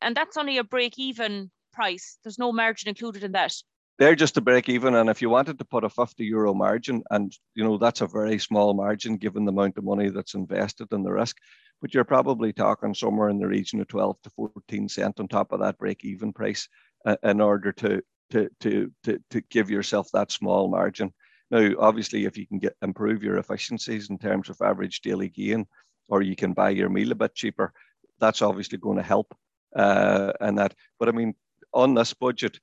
And 0.00 0.16
that's 0.16 0.36
only 0.36 0.58
a 0.58 0.64
break 0.64 0.98
even 0.98 1.50
price. 1.72 2.18
There's 2.22 2.38
no 2.38 2.52
margin 2.52 2.88
included 2.88 3.24
in 3.24 3.32
that. 3.32 3.54
They're 3.98 4.14
just 4.14 4.36
a 4.36 4.40
break 4.40 4.68
even. 4.68 4.94
And 4.94 5.10
if 5.10 5.20
you 5.20 5.30
wanted 5.30 5.58
to 5.58 5.64
put 5.64 5.84
a 5.84 5.88
50 5.88 6.24
euro 6.24 6.54
margin, 6.54 7.02
and 7.10 7.32
you 7.54 7.64
know, 7.64 7.76
that's 7.76 8.00
a 8.00 8.06
very 8.06 8.38
small 8.38 8.74
margin 8.74 9.16
given 9.16 9.44
the 9.44 9.52
amount 9.52 9.76
of 9.78 9.84
money 9.84 10.10
that's 10.10 10.34
invested 10.34 10.88
in 10.92 11.02
the 11.02 11.12
risk, 11.12 11.36
but 11.80 11.92
you're 11.92 12.04
probably 12.04 12.52
talking 12.52 12.94
somewhere 12.94 13.30
in 13.30 13.38
the 13.38 13.48
region 13.48 13.80
of 13.80 13.88
12 13.88 14.16
to 14.22 14.30
14 14.30 14.88
cent 14.88 15.18
on 15.18 15.26
top 15.26 15.52
of 15.52 15.60
that 15.60 15.78
break 15.78 16.04
even 16.04 16.32
price 16.32 16.68
uh, 17.04 17.16
in 17.24 17.40
order 17.40 17.72
to, 17.72 18.00
to, 18.30 18.48
to, 18.60 18.92
to, 19.04 19.18
to 19.30 19.40
give 19.42 19.70
yourself 19.70 20.08
that 20.12 20.30
small 20.30 20.68
margin. 20.68 21.12
Now, 21.50 21.70
obviously, 21.78 22.24
if 22.24 22.36
you 22.36 22.46
can 22.46 22.58
get 22.58 22.76
improve 22.82 23.22
your 23.22 23.38
efficiencies 23.38 24.10
in 24.10 24.18
terms 24.18 24.48
of 24.48 24.60
average 24.62 25.00
daily 25.00 25.28
gain, 25.28 25.66
or 26.08 26.22
you 26.22 26.36
can 26.36 26.52
buy 26.52 26.70
your 26.70 26.88
meal 26.88 27.12
a 27.12 27.14
bit 27.14 27.34
cheaper, 27.34 27.72
that's 28.18 28.42
obviously 28.42 28.78
going 28.78 28.96
to 28.96 29.02
help. 29.02 29.34
Uh, 29.76 30.32
and 30.40 30.58
that, 30.58 30.74
but 30.98 31.08
I 31.08 31.12
mean, 31.12 31.34
on 31.72 31.94
this 31.94 32.14
budget, 32.14 32.58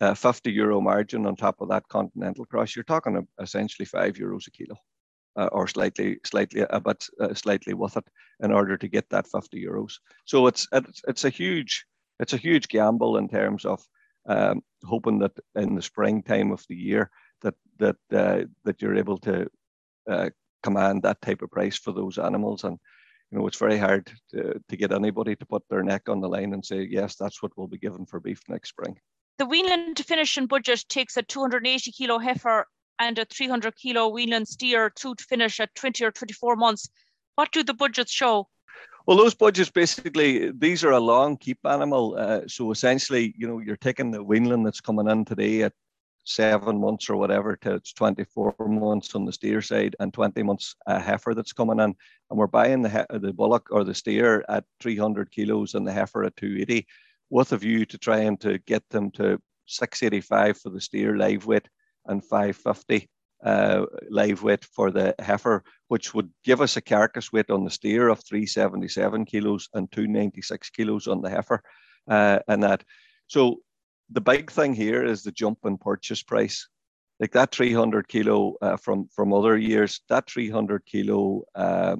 uh, 0.00 0.14
50 0.14 0.50
euro 0.52 0.80
margin 0.80 1.26
on 1.26 1.36
top 1.36 1.60
of 1.60 1.68
that 1.68 1.88
continental 1.88 2.44
cross, 2.44 2.74
you're 2.76 2.84
talking 2.84 3.26
essentially 3.40 3.86
five 3.86 4.14
euros 4.14 4.46
a 4.46 4.50
kilo, 4.50 4.76
uh, 5.36 5.48
or 5.52 5.66
slightly, 5.68 6.18
slightly 6.24 6.64
a 6.68 6.80
bit, 6.80 7.06
uh, 7.20 7.32
slightly 7.34 7.74
with 7.74 7.96
it, 7.96 8.04
in 8.40 8.52
order 8.52 8.76
to 8.76 8.88
get 8.88 9.08
that 9.10 9.26
50 9.26 9.64
euros. 9.64 9.94
So 10.24 10.46
it's 10.46 10.66
it's, 10.72 11.02
it's 11.08 11.24
a 11.24 11.30
huge 11.30 11.86
it's 12.18 12.32
a 12.32 12.38
huge 12.38 12.68
gamble 12.68 13.18
in 13.18 13.28
terms 13.28 13.64
of 13.64 13.82
um, 14.28 14.62
hoping 14.84 15.18
that 15.20 15.32
in 15.54 15.74
the 15.74 15.82
springtime 15.82 16.50
of 16.50 16.64
the 16.68 16.76
year 16.76 17.10
that 17.42 17.54
that 17.78 17.96
uh, 18.12 18.44
that 18.64 18.80
you're 18.80 18.96
able 18.96 19.18
to 19.18 19.48
uh, 20.10 20.30
command 20.62 21.02
that 21.02 21.20
type 21.22 21.42
of 21.42 21.50
price 21.50 21.76
for 21.76 21.92
those 21.92 22.18
animals. 22.18 22.64
And 22.64 22.78
you 23.30 23.38
know, 23.38 23.46
it's 23.46 23.58
very 23.58 23.78
hard 23.78 24.10
to, 24.30 24.60
to 24.68 24.76
get 24.76 24.92
anybody 24.92 25.34
to 25.36 25.46
put 25.46 25.62
their 25.68 25.82
neck 25.82 26.08
on 26.08 26.20
the 26.20 26.28
line 26.28 26.52
and 26.54 26.64
say, 26.64 26.86
yes, 26.88 27.16
that's 27.16 27.42
what 27.42 27.52
we'll 27.56 27.66
be 27.66 27.78
given 27.78 28.06
for 28.06 28.20
beef 28.20 28.40
next 28.48 28.70
spring. 28.70 28.98
The 29.38 29.46
weanling 29.46 29.98
finishing 29.98 30.46
budget 30.46 30.84
takes 30.88 31.16
a 31.16 31.22
280 31.22 31.92
kilo 31.92 32.18
heifer 32.18 32.66
and 32.98 33.18
a 33.18 33.24
300 33.26 33.76
kilo 33.76 34.10
weanling 34.10 34.46
steer 34.46 34.90
to 34.90 35.14
finish 35.28 35.60
at 35.60 35.74
20 35.74 36.04
or 36.04 36.10
24 36.10 36.56
months. 36.56 36.88
What 37.34 37.52
do 37.52 37.62
the 37.62 37.74
budgets 37.74 38.12
show? 38.12 38.48
Well, 39.06 39.18
those 39.18 39.34
budgets 39.34 39.70
basically 39.70 40.50
these 40.50 40.82
are 40.82 40.92
a 40.92 41.00
long 41.00 41.36
keep 41.36 41.58
animal. 41.64 42.16
Uh, 42.18 42.40
so 42.48 42.70
essentially, 42.70 43.34
you 43.36 43.46
know, 43.46 43.58
you're 43.58 43.76
taking 43.76 44.10
the 44.10 44.24
weanling 44.24 44.64
that's 44.64 44.80
coming 44.80 45.08
in 45.08 45.24
today 45.24 45.62
at 45.62 45.74
seven 46.26 46.80
months 46.80 47.08
or 47.08 47.16
whatever 47.16 47.56
to 47.56 47.74
it's 47.74 47.92
24 47.92 48.54
months 48.68 49.14
on 49.14 49.24
the 49.24 49.32
steer 49.32 49.62
side 49.62 49.94
and 50.00 50.12
20 50.12 50.42
months 50.42 50.74
a 50.86 51.00
heifer 51.00 51.34
that's 51.34 51.52
coming 51.52 51.78
in, 51.78 51.94
and 52.30 52.38
we're 52.38 52.46
buying 52.46 52.82
the 52.82 53.06
the 53.10 53.32
bullock 53.32 53.68
or 53.70 53.84
the 53.84 53.94
steer 53.94 54.44
at 54.48 54.64
300 54.80 55.30
kilos 55.30 55.74
and 55.74 55.86
the 55.86 55.92
heifer 55.92 56.24
at 56.24 56.36
280, 56.36 56.86
with 57.30 57.52
a 57.52 57.56
view 57.56 57.86
to 57.86 57.96
trying 57.96 58.36
to 58.38 58.58
get 58.58 58.82
them 58.90 59.10
to 59.12 59.40
685 59.66 60.58
for 60.58 60.70
the 60.70 60.80
steer 60.80 61.16
live 61.16 61.46
weight 61.46 61.68
and 62.06 62.24
550 62.24 63.08
uh, 63.44 63.84
live 64.10 64.42
weight 64.42 64.64
for 64.64 64.90
the 64.90 65.14
heifer, 65.18 65.62
which 65.88 66.14
would 66.14 66.30
give 66.44 66.60
us 66.60 66.76
a 66.76 66.80
carcass 66.80 67.32
weight 67.32 67.50
on 67.50 67.64
the 67.64 67.70
steer 67.70 68.08
of 68.08 68.24
377 68.24 69.24
kilos 69.24 69.68
and 69.74 69.90
296 69.92 70.70
kilos 70.70 71.06
on 71.06 71.20
the 71.20 71.30
heifer. 71.30 71.62
Uh, 72.08 72.38
and 72.48 72.62
that, 72.62 72.82
so 73.26 73.58
the 74.10 74.20
big 74.20 74.50
thing 74.50 74.74
here 74.74 75.04
is 75.04 75.22
the 75.22 75.32
jump 75.32 75.58
in 75.64 75.78
purchase 75.78 76.22
price. 76.22 76.68
Like 77.18 77.32
that 77.32 77.54
300 77.54 78.08
kilo 78.08 78.54
uh, 78.60 78.76
from 78.76 79.08
from 79.08 79.32
other 79.32 79.56
years, 79.56 80.00
that 80.08 80.30
300 80.30 80.84
kilo 80.84 81.44
uh, 81.54 81.96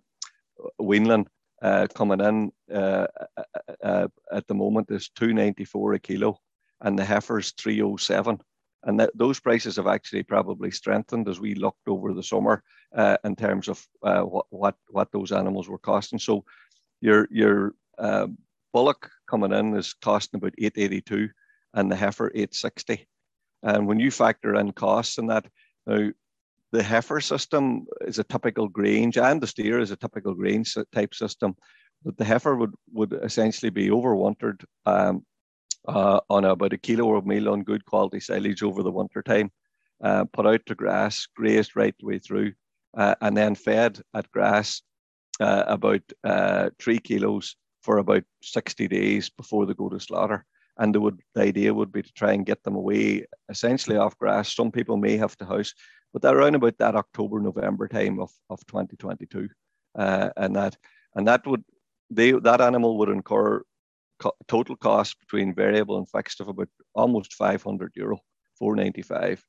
weanling 0.81 1.27
uh, 1.63 1.87
coming 1.95 2.21
in 2.21 2.53
uh, 2.73 3.07
uh, 3.83 4.09
at 4.31 4.47
the 4.47 4.55
moment 4.55 4.91
is 4.91 5.09
294 5.17 5.95
a 5.95 5.99
kilo, 5.99 6.39
and 6.83 6.99
the 6.99 7.05
heifer's 7.05 7.53
307 7.53 8.39
and 8.87 9.01
that 9.01 9.11
those 9.15 9.41
prices 9.41 9.77
have 9.77 9.89
actually 9.89 10.23
probably 10.23 10.71
strengthened 10.71 11.29
as 11.29 11.41
we 11.41 11.55
looked 11.55 11.89
over 11.89 12.15
the 12.15 12.23
summer 12.23 12.63
uh, 12.95 13.17
in 13.25 13.35
terms 13.35 13.69
of 13.69 13.85
uh, 14.03 14.21
what, 14.21 14.47
what 14.51 14.77
what 14.89 15.11
those 15.13 15.33
animals 15.33 15.69
were 15.69 15.79
costing. 15.79 16.19
So 16.19 16.45
your 17.01 17.29
your 17.31 17.75
uh, 17.99 18.29
bullock 18.73 19.11
coming 19.29 19.53
in 19.53 19.77
is 19.77 19.93
costing 19.93 20.39
about 20.39 20.55
882 20.59 21.29
and 21.77 21.93
the 21.93 21.97
heifer 21.97 22.33
860. 22.35 23.07
And 23.63 23.87
when 23.87 24.01
you 24.01 24.11
factor 24.11 24.57
in 24.57 24.73
costs 24.73 25.19
and 25.19 25.31
that, 25.31 25.47
now 25.87 26.11
the 26.73 26.83
heifer 26.83 27.21
system 27.21 27.87
is 28.01 28.19
a 28.19 28.25
typical 28.25 28.69
Grange 28.69 29.19
and 29.19 29.41
the 29.41 29.47
steer 29.47 29.79
is 29.79 29.93
a 29.93 29.97
typical 29.97 30.35
Grange 30.35 30.77
type 30.93 31.15
system. 31.15 31.55
But 32.05 32.17
the 32.17 32.25
heifer 32.25 32.57
would, 32.57 32.75
would 32.93 33.13
essentially 33.23 33.71
be 33.71 33.89
overwintered 33.89 34.65
um, 34.85 35.25
uh, 35.87 36.21
on 36.29 36.45
about 36.45 36.73
a 36.73 36.79
kilo 36.79 37.15
of 37.15 37.27
meal 37.27 37.49
on 37.49 37.63
good 37.63 37.85
quality 37.85 38.21
silage 38.21 38.63
over 38.63 38.83
the 38.83 38.91
winter 38.91 39.23
time, 39.23 39.51
uh, 40.03 40.25
put 40.25 40.47
out 40.47 40.65
to 40.67 40.75
grass, 40.75 41.27
grazed 41.37 41.77
right 41.77 41.95
the 41.99 42.07
way 42.07 42.19
through, 42.19 42.53
uh, 42.97 43.15
and 43.21 43.37
then 43.37 43.55
fed 43.55 44.01
at 44.15 44.31
grass 44.31 44.83
uh, 45.41 45.65
about 45.67 46.03
uh, 46.25 46.71
three 46.79 46.99
kilos 46.99 47.57
for 47.83 47.99
about 47.99 48.25
60 48.43 48.89
days 48.89 49.31
before 49.31 49.67
they 49.67 49.75
go 49.75 49.89
to 49.89 50.01
slaughter. 50.01 50.45
And 50.79 50.95
the, 50.95 51.01
would, 51.01 51.21
the 51.35 51.43
idea 51.43 51.73
would 51.73 51.91
be 51.91 52.03
to 52.03 52.13
try 52.13 52.33
and 52.33 52.45
get 52.45 52.63
them 52.63 52.77
away 52.77 53.27
essentially 53.49 53.97
off 53.97 54.19
grass. 54.19 54.55
Some 54.55 54.71
people 54.71 54.97
may 54.97 55.17
have 55.17 55.37
to 55.39 55.47
house, 55.47 55.73
but 56.13 56.23
they're 56.23 56.37
around 56.37 56.55
about 56.55 56.77
that 56.79 56.97
October, 56.97 57.41
November 57.41 57.89
time 57.89 58.21
of, 58.21 58.31
of 58.51 58.65
2022. 58.67 59.49
Uh, 59.99 60.29
and 60.37 60.55
that 60.55 60.77
and 61.15 61.27
that 61.27 61.47
would 61.47 61.65
they 62.11 62.33
that 62.33 62.61
animal 62.61 62.99
would 62.99 63.09
incur 63.09 63.63
co- 64.19 64.37
total 64.49 64.77
cost 64.77 65.19
between 65.21 65.55
variable 65.55 65.99
and 65.99 66.09
fixed 66.09 66.41
of 66.41 66.49
about 66.49 66.69
almost 66.95 67.35
500 67.35 67.93
euro, 67.97 68.19
495. 68.59 69.45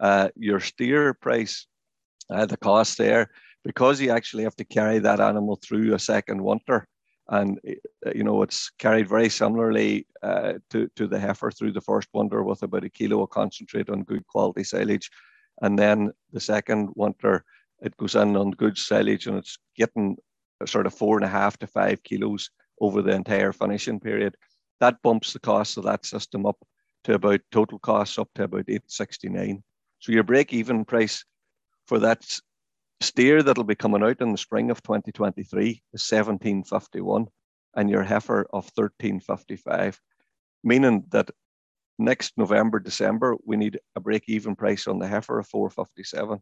Uh, 0.00 0.28
your 0.34 0.60
steer 0.60 1.14
price, 1.14 1.66
uh, 2.30 2.46
the 2.46 2.56
cost 2.56 2.98
there, 2.98 3.30
because 3.64 4.00
you 4.00 4.10
actually 4.10 4.42
have 4.42 4.56
to 4.56 4.64
carry 4.64 4.98
that 4.98 5.20
animal 5.20 5.58
through 5.62 5.94
a 5.94 5.98
second 5.98 6.42
winter, 6.42 6.86
and 7.32 7.58
uh, 8.06 8.12
you 8.14 8.22
know 8.22 8.42
it's 8.42 8.70
carried 8.78 9.08
very 9.08 9.28
similarly 9.28 10.06
uh, 10.22 10.54
to 10.70 10.88
to 10.96 11.06
the 11.08 11.18
heifer 11.18 11.50
through 11.50 11.72
the 11.72 11.80
first 11.80 12.08
winter 12.12 12.42
with 12.42 12.62
about 12.62 12.84
a 12.84 12.90
kilo 12.90 13.22
of 13.22 13.30
concentrate 13.30 13.90
on 13.90 14.04
good 14.04 14.26
quality 14.28 14.62
silage, 14.62 15.10
and 15.62 15.78
then 15.78 16.12
the 16.32 16.40
second 16.40 16.90
winter 16.94 17.44
it 17.80 17.96
goes 17.96 18.14
in 18.14 18.36
on 18.36 18.52
good 18.52 18.78
silage 18.78 19.26
and 19.26 19.36
it's 19.36 19.58
getting 19.76 20.16
sort 20.66 20.86
of 20.86 20.94
four 20.94 21.16
and 21.16 21.24
a 21.24 21.28
half 21.28 21.58
to 21.58 21.66
five 21.66 22.02
kilos 22.04 22.48
over 22.80 23.02
the 23.02 23.12
entire 23.12 23.52
finishing 23.52 23.98
period. 23.98 24.36
That 24.80 25.02
bumps 25.02 25.32
the 25.32 25.40
cost 25.40 25.76
of 25.76 25.84
that 25.84 26.06
system 26.06 26.46
up 26.46 26.56
to 27.04 27.14
about 27.14 27.40
total 27.50 27.78
costs 27.80 28.18
up 28.18 28.28
to 28.36 28.44
about 28.44 28.64
869. 28.68 29.62
So 29.98 30.12
your 30.12 30.22
break 30.22 30.52
even 30.52 30.84
price 30.84 31.24
for 31.86 31.98
that 31.98 32.24
steer 33.02 33.42
that'll 33.42 33.64
be 33.64 33.74
coming 33.74 34.02
out 34.02 34.20
in 34.20 34.32
the 34.32 34.38
spring 34.38 34.70
of 34.70 34.82
2023 34.82 35.68
is 35.92 36.10
1751 36.10 37.26
and 37.74 37.90
your 37.90 38.02
heifer 38.02 38.42
of 38.52 38.70
1355, 38.74 40.00
meaning 40.62 41.04
that 41.10 41.30
next 41.98 42.34
November, 42.36 42.78
December, 42.78 43.36
we 43.44 43.56
need 43.56 43.78
a 43.96 44.00
break 44.00 44.24
even 44.26 44.54
price 44.54 44.86
on 44.86 44.98
the 44.98 45.08
heifer 45.08 45.38
of 45.38 45.46
457 45.46 46.38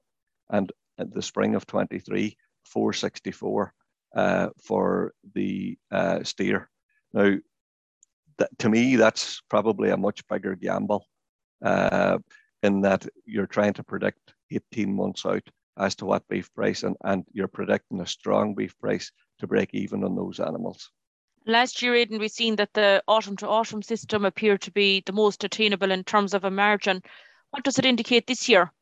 and 0.50 0.72
at 0.98 1.12
the 1.12 1.22
spring 1.22 1.54
of 1.54 1.66
23, 1.66 2.36
464 2.64 3.72
uh, 4.16 4.48
for 4.62 5.12
the 5.34 5.78
uh, 5.90 6.22
steer. 6.24 6.68
Now, 7.12 7.36
that, 8.38 8.58
to 8.58 8.68
me, 8.68 8.96
that's 8.96 9.42
probably 9.48 9.90
a 9.90 9.96
much 9.96 10.26
bigger 10.28 10.56
gamble 10.56 11.06
uh, 11.64 12.18
in 12.62 12.82
that 12.82 13.06
you're 13.24 13.46
trying 13.46 13.74
to 13.74 13.84
predict 13.84 14.34
18 14.50 14.94
months 14.94 15.24
out 15.24 15.48
as 15.78 15.94
to 15.96 16.06
what 16.06 16.28
beef 16.28 16.52
price, 16.54 16.82
and, 16.82 16.96
and 17.04 17.24
you're 17.32 17.48
predicting 17.48 18.00
a 18.00 18.06
strong 18.06 18.54
beef 18.54 18.78
price 18.78 19.10
to 19.38 19.46
break 19.46 19.70
even 19.72 20.04
on 20.04 20.14
those 20.14 20.40
animals. 20.40 20.90
Last 21.46 21.80
year, 21.80 21.94
Aidan, 21.94 22.18
we've 22.18 22.30
seen 22.30 22.56
that 22.56 22.74
the 22.74 23.02
autumn 23.08 23.36
to 23.38 23.48
autumn 23.48 23.82
system 23.82 24.24
appeared 24.24 24.60
to 24.62 24.70
be 24.70 25.02
the 25.06 25.12
most 25.12 25.42
attainable 25.42 25.90
in 25.90 26.04
terms 26.04 26.34
of 26.34 26.44
a 26.44 26.50
margin. 26.50 27.02
What 27.50 27.64
does 27.64 27.78
it 27.78 27.86
indicate 27.86 28.26
this 28.26 28.48
year? 28.48 28.72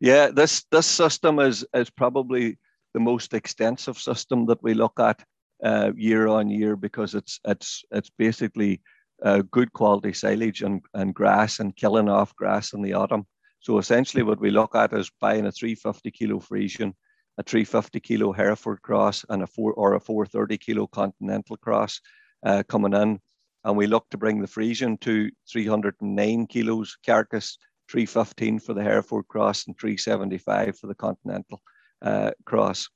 Yeah, 0.00 0.28
this 0.28 0.64
this 0.70 0.86
system 0.86 1.38
is 1.38 1.64
is 1.74 1.90
probably 1.90 2.58
the 2.94 3.00
most 3.00 3.34
extensive 3.34 3.98
system 3.98 4.46
that 4.46 4.62
we 4.62 4.74
look 4.74 4.98
at 5.00 5.24
uh, 5.62 5.92
year 5.96 6.28
on 6.28 6.50
year 6.50 6.76
because 6.76 7.14
it's 7.14 7.40
it's 7.44 7.84
it's 7.90 8.10
basically 8.10 8.80
uh, 9.24 9.42
good 9.50 9.72
quality 9.72 10.12
silage 10.12 10.62
and, 10.62 10.82
and 10.94 11.14
grass 11.14 11.60
and 11.60 11.76
killing 11.76 12.08
off 12.08 12.34
grass 12.36 12.72
in 12.72 12.82
the 12.82 12.94
autumn. 12.94 13.26
So 13.62 13.78
essentially, 13.78 14.24
what 14.24 14.40
we 14.40 14.50
look 14.50 14.74
at 14.74 14.92
is 14.92 15.10
buying 15.20 15.46
a 15.46 15.52
350 15.52 16.10
kilo 16.10 16.40
Friesian, 16.40 16.94
a 17.38 17.44
350 17.44 18.00
kilo 18.00 18.32
Hereford 18.32 18.82
cross, 18.82 19.24
and 19.28 19.42
a 19.42 19.46
four 19.46 19.72
or 19.74 19.94
a 19.94 20.00
430 20.00 20.58
kilo 20.58 20.88
Continental 20.88 21.56
cross 21.56 22.00
uh, 22.44 22.64
coming 22.68 22.92
in, 22.92 23.20
and 23.64 23.76
we 23.76 23.86
look 23.86 24.10
to 24.10 24.18
bring 24.18 24.40
the 24.40 24.48
Friesian 24.48 24.98
to 25.02 25.30
309 25.48 26.46
kilos 26.48 26.96
carcass, 27.06 27.56
315 27.88 28.58
for 28.58 28.74
the 28.74 28.82
Hereford 28.82 29.28
cross, 29.28 29.68
and 29.68 29.78
375 29.78 30.76
for 30.76 30.88
the 30.88 30.94
Continental 30.96 31.62
uh, 32.02 32.32
cross. 32.44 32.88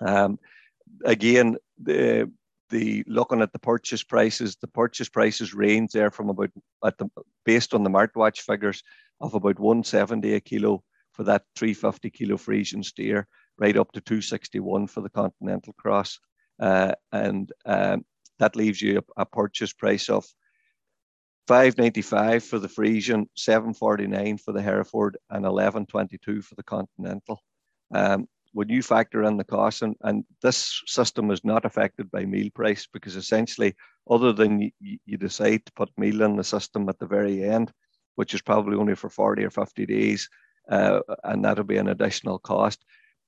Um, 0.00 0.38
again, 1.04 1.58
the 1.82 2.32
the 2.70 3.04
looking 3.06 3.42
at 3.42 3.52
the 3.52 3.58
purchase 3.58 4.02
prices, 4.02 4.56
the 4.56 4.68
purchase 4.68 5.08
prices 5.08 5.54
range 5.54 5.92
there 5.92 6.10
from 6.10 6.28
about 6.30 6.50
at 6.84 6.98
the 6.98 7.08
based 7.44 7.74
on 7.74 7.82
the 7.82 7.90
Martwatch 7.90 8.40
figures 8.40 8.82
of 9.20 9.34
about 9.34 9.58
170 9.58 10.34
a 10.34 10.40
kilo 10.40 10.82
for 11.12 11.24
that 11.24 11.42
350 11.56 12.10
kilo 12.10 12.36
Friesian 12.36 12.84
steer, 12.84 13.26
right 13.58 13.76
up 13.76 13.92
to 13.92 14.00
261 14.00 14.86
for 14.86 15.00
the 15.00 15.10
Continental 15.10 15.72
Cross, 15.72 16.20
uh, 16.60 16.92
and 17.12 17.52
um, 17.66 18.04
that 18.38 18.56
leaves 18.56 18.80
you 18.80 18.98
a, 18.98 19.22
a, 19.22 19.26
purchase 19.26 19.72
price 19.72 20.08
of 20.08 20.24
595 21.48 22.44
for 22.44 22.58
the 22.58 22.68
Friesian, 22.68 23.26
749 23.34 24.38
for 24.38 24.52
the 24.52 24.62
Hereford, 24.62 25.16
and 25.30 25.42
1122 25.42 26.42
for 26.42 26.54
the 26.54 26.62
Continental. 26.62 27.42
Um, 27.92 28.28
when 28.52 28.68
you 28.68 28.82
factor 28.82 29.24
in 29.24 29.36
the 29.36 29.44
cost, 29.44 29.82
and, 29.82 29.96
and 30.02 30.24
this 30.42 30.82
system 30.86 31.30
is 31.30 31.44
not 31.44 31.64
affected 31.64 32.10
by 32.10 32.24
meal 32.24 32.48
price 32.54 32.86
because 32.92 33.16
essentially, 33.16 33.74
other 34.10 34.32
than 34.32 34.60
you, 34.60 34.98
you 35.04 35.16
decide 35.16 35.64
to 35.66 35.72
put 35.72 35.90
meal 35.98 36.22
in 36.22 36.36
the 36.36 36.44
system 36.44 36.88
at 36.88 36.98
the 36.98 37.06
very 37.06 37.44
end, 37.44 37.72
which 38.16 38.34
is 38.34 38.42
probably 38.42 38.76
only 38.76 38.94
for 38.94 39.08
40 39.08 39.44
or 39.44 39.50
50 39.50 39.86
days, 39.86 40.28
uh, 40.70 41.00
and 41.24 41.44
that'll 41.44 41.64
be 41.64 41.76
an 41.76 41.88
additional 41.88 42.38
cost. 42.38 42.84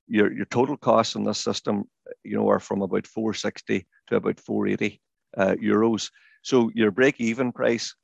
Your, 0.07 0.31
your 0.33 0.45
total 0.45 0.77
costs 0.77 1.15
in 1.15 1.23
this 1.23 1.39
system, 1.39 1.85
you 2.23 2.35
know, 2.35 2.49
are 2.49 2.59
from 2.59 2.81
about 2.81 3.07
460 3.07 3.87
to 4.07 4.15
about 4.15 4.39
480 4.39 4.99
uh, 5.37 5.55
euros. 5.61 6.09
So 6.41 6.71
your 6.73 6.91
break-even 6.91 7.51
price 7.51 7.95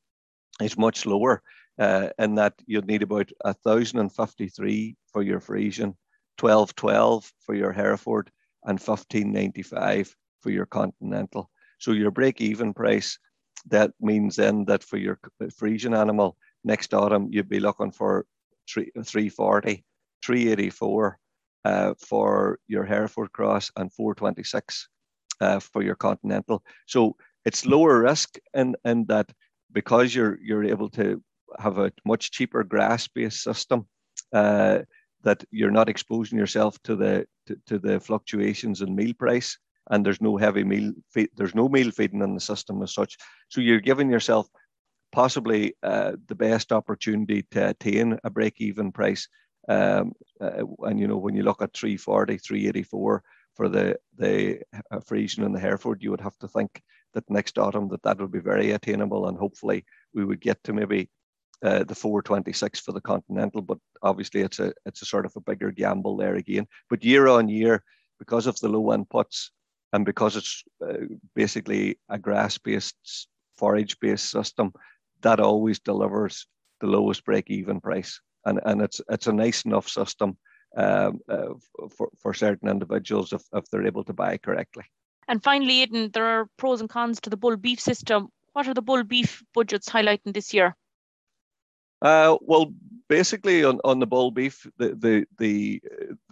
is 0.61 0.77
much 0.77 1.05
lower, 1.05 1.41
uh, 1.79 2.09
in 2.17 2.35
that 2.35 2.53
you'd 2.65 2.87
need 2.87 3.01
about 3.01 3.31
1,053 3.41 4.95
for 5.11 5.21
your 5.23 5.39
Friesian 5.39 5.95
1212 6.39 7.31
for 7.45 7.55
your 7.55 7.71
Hereford 7.71 8.31
and 8.63 8.79
1595 8.79 10.15
for 10.41 10.49
your 10.49 10.65
continental. 10.65 11.49
So 11.79 11.91
your 11.91 12.11
break-even 12.11 12.73
price, 12.73 13.17
that 13.67 13.91
means 13.99 14.35
then 14.35 14.65
that 14.65 14.83
for 14.83 14.97
your 14.97 15.19
Friesian 15.41 15.97
animal 15.97 16.37
next 16.63 16.93
autumn, 16.93 17.27
you'd 17.31 17.49
be 17.49 17.59
looking 17.59 17.91
for 17.91 18.25
three, 18.69 18.91
340, 18.95 19.83
384 20.23 21.19
uh, 21.65 21.93
for 21.99 22.59
your 22.67 22.83
Hereford 22.83 23.31
Cross 23.31 23.71
and 23.75 23.91
426 23.93 24.89
uh, 25.41 25.59
for 25.59 25.83
your 25.83 25.95
Continental. 25.95 26.63
So 26.85 27.15
it's 27.45 27.65
lower 27.65 28.01
risk 28.01 28.37
in, 28.53 28.75
in 28.85 29.05
that 29.05 29.31
because 29.71 30.13
you're 30.15 30.37
you're 30.41 30.63
able 30.63 30.89
to 30.89 31.21
have 31.59 31.77
a 31.77 31.91
much 32.05 32.31
cheaper 32.31 32.63
grass-based 32.63 33.41
system, 33.41 33.87
uh, 34.33 34.79
that 35.27 35.43
you're 35.51 35.77
not 35.79 35.89
exposing 35.89 36.39
yourself 36.39 36.81
to 36.83 36.95
the 36.95 37.27
to, 37.47 37.57
to, 37.67 37.77
the 37.77 37.99
fluctuations 37.99 38.81
in 38.81 38.95
meal 38.95 39.13
price, 39.13 39.57
and 39.91 40.05
there's 40.05 40.21
no 40.21 40.37
heavy 40.37 40.63
meal 40.63 40.93
feed, 41.13 41.29
there's 41.35 41.53
no 41.53 41.67
meal 41.67 41.91
feeding 41.91 42.21
in 42.21 42.33
the 42.33 42.39
system 42.39 42.81
as 42.81 42.93
such. 42.93 43.17
So 43.49 43.59
you're 43.59 43.81
giving 43.81 44.09
yourself 44.09 44.47
possibly 45.11 45.73
uh, 45.83 46.13
the 46.27 46.35
best 46.35 46.71
opportunity 46.71 47.45
to 47.51 47.69
attain 47.69 48.17
a 48.23 48.29
break-even 48.29 48.93
price. 48.93 49.27
Um, 49.67 50.13
uh, 50.39 50.63
and 50.83 50.97
you 50.97 51.07
know 51.09 51.17
when 51.17 51.35
you 51.35 51.43
look 51.43 51.61
at 51.61 51.73
340, 51.73 52.37
384 52.37 53.23
for 53.55 53.67
the 53.67 53.97
the 54.17 54.61
uh, 54.91 54.99
Friesian 54.99 55.45
and 55.45 55.53
the 55.53 55.59
Hereford, 55.59 56.01
you 56.01 56.11
would 56.11 56.21
have 56.21 56.37
to 56.37 56.47
think 56.47 56.81
that 57.13 57.29
next 57.29 57.57
autumn 57.57 57.89
that 57.89 58.03
that 58.03 58.19
would 58.21 58.31
be 58.31 58.51
very 58.53 58.71
attainable, 58.71 59.27
and 59.27 59.37
hopefully 59.37 59.83
we 60.13 60.23
would 60.23 60.39
get 60.39 60.63
to 60.63 60.71
maybe 60.71 61.09
uh, 61.63 61.83
the 61.83 61.95
426 61.95 62.79
for 62.79 62.91
the 62.91 63.01
Continental. 63.01 63.61
But 63.61 63.79
obviously, 64.01 64.41
it's 64.41 64.59
a 64.59 64.73
it's 64.85 65.01
a 65.01 65.05
sort 65.05 65.25
of 65.25 65.35
a 65.35 65.41
bigger 65.41 65.71
gamble 65.71 66.17
there 66.17 66.35
again. 66.35 66.67
But 66.89 67.03
year 67.03 67.27
on 67.27 67.49
year, 67.49 67.83
because 68.19 68.47
of 68.47 68.59
the 68.59 68.69
low 68.69 68.95
inputs 68.95 69.49
and 69.93 70.05
because 70.05 70.35
it's 70.35 70.63
uh, 70.87 71.05
basically 71.35 71.99
a 72.09 72.17
grass-based 72.17 73.27
forage-based 73.57 74.29
system, 74.29 74.73
that 75.21 75.39
always 75.39 75.79
delivers 75.79 76.45
the 76.81 76.87
lowest 76.87 77.25
break-even 77.25 77.81
price, 77.81 78.19
and 78.45 78.59
and 78.65 78.81
it's 78.81 79.01
it's 79.09 79.27
a 79.27 79.33
nice 79.33 79.65
enough 79.65 79.87
system 79.87 80.37
um, 80.75 81.19
uh, 81.29 81.53
for, 81.95 82.09
for 82.19 82.33
certain 82.33 82.69
individuals 82.69 83.33
if, 83.33 83.41
if 83.53 83.65
they're 83.69 83.87
able 83.87 84.03
to 84.03 84.13
buy 84.13 84.37
correctly. 84.37 84.83
And 85.27 85.43
finally, 85.43 85.81
Aidan, 85.81 86.11
there 86.13 86.25
are 86.25 86.49
pros 86.57 86.81
and 86.81 86.89
cons 86.89 87.19
to 87.21 87.29
the 87.29 87.37
bull 87.37 87.57
beef 87.57 87.79
system. 87.79 88.27
What 88.53 88.67
are 88.67 88.73
the 88.73 88.81
bull 88.81 89.03
beef 89.03 89.43
budgets 89.53 89.89
highlighting 89.89 90.33
this 90.33 90.53
year? 90.53 90.75
Uh, 92.01 92.37
well, 92.41 92.73
basically 93.09 93.63
on, 93.63 93.79
on 93.83 93.99
the 93.99 94.07
bull 94.07 94.31
beef, 94.31 94.67
the, 94.77 94.95
the 94.95 95.25
the 95.39 95.81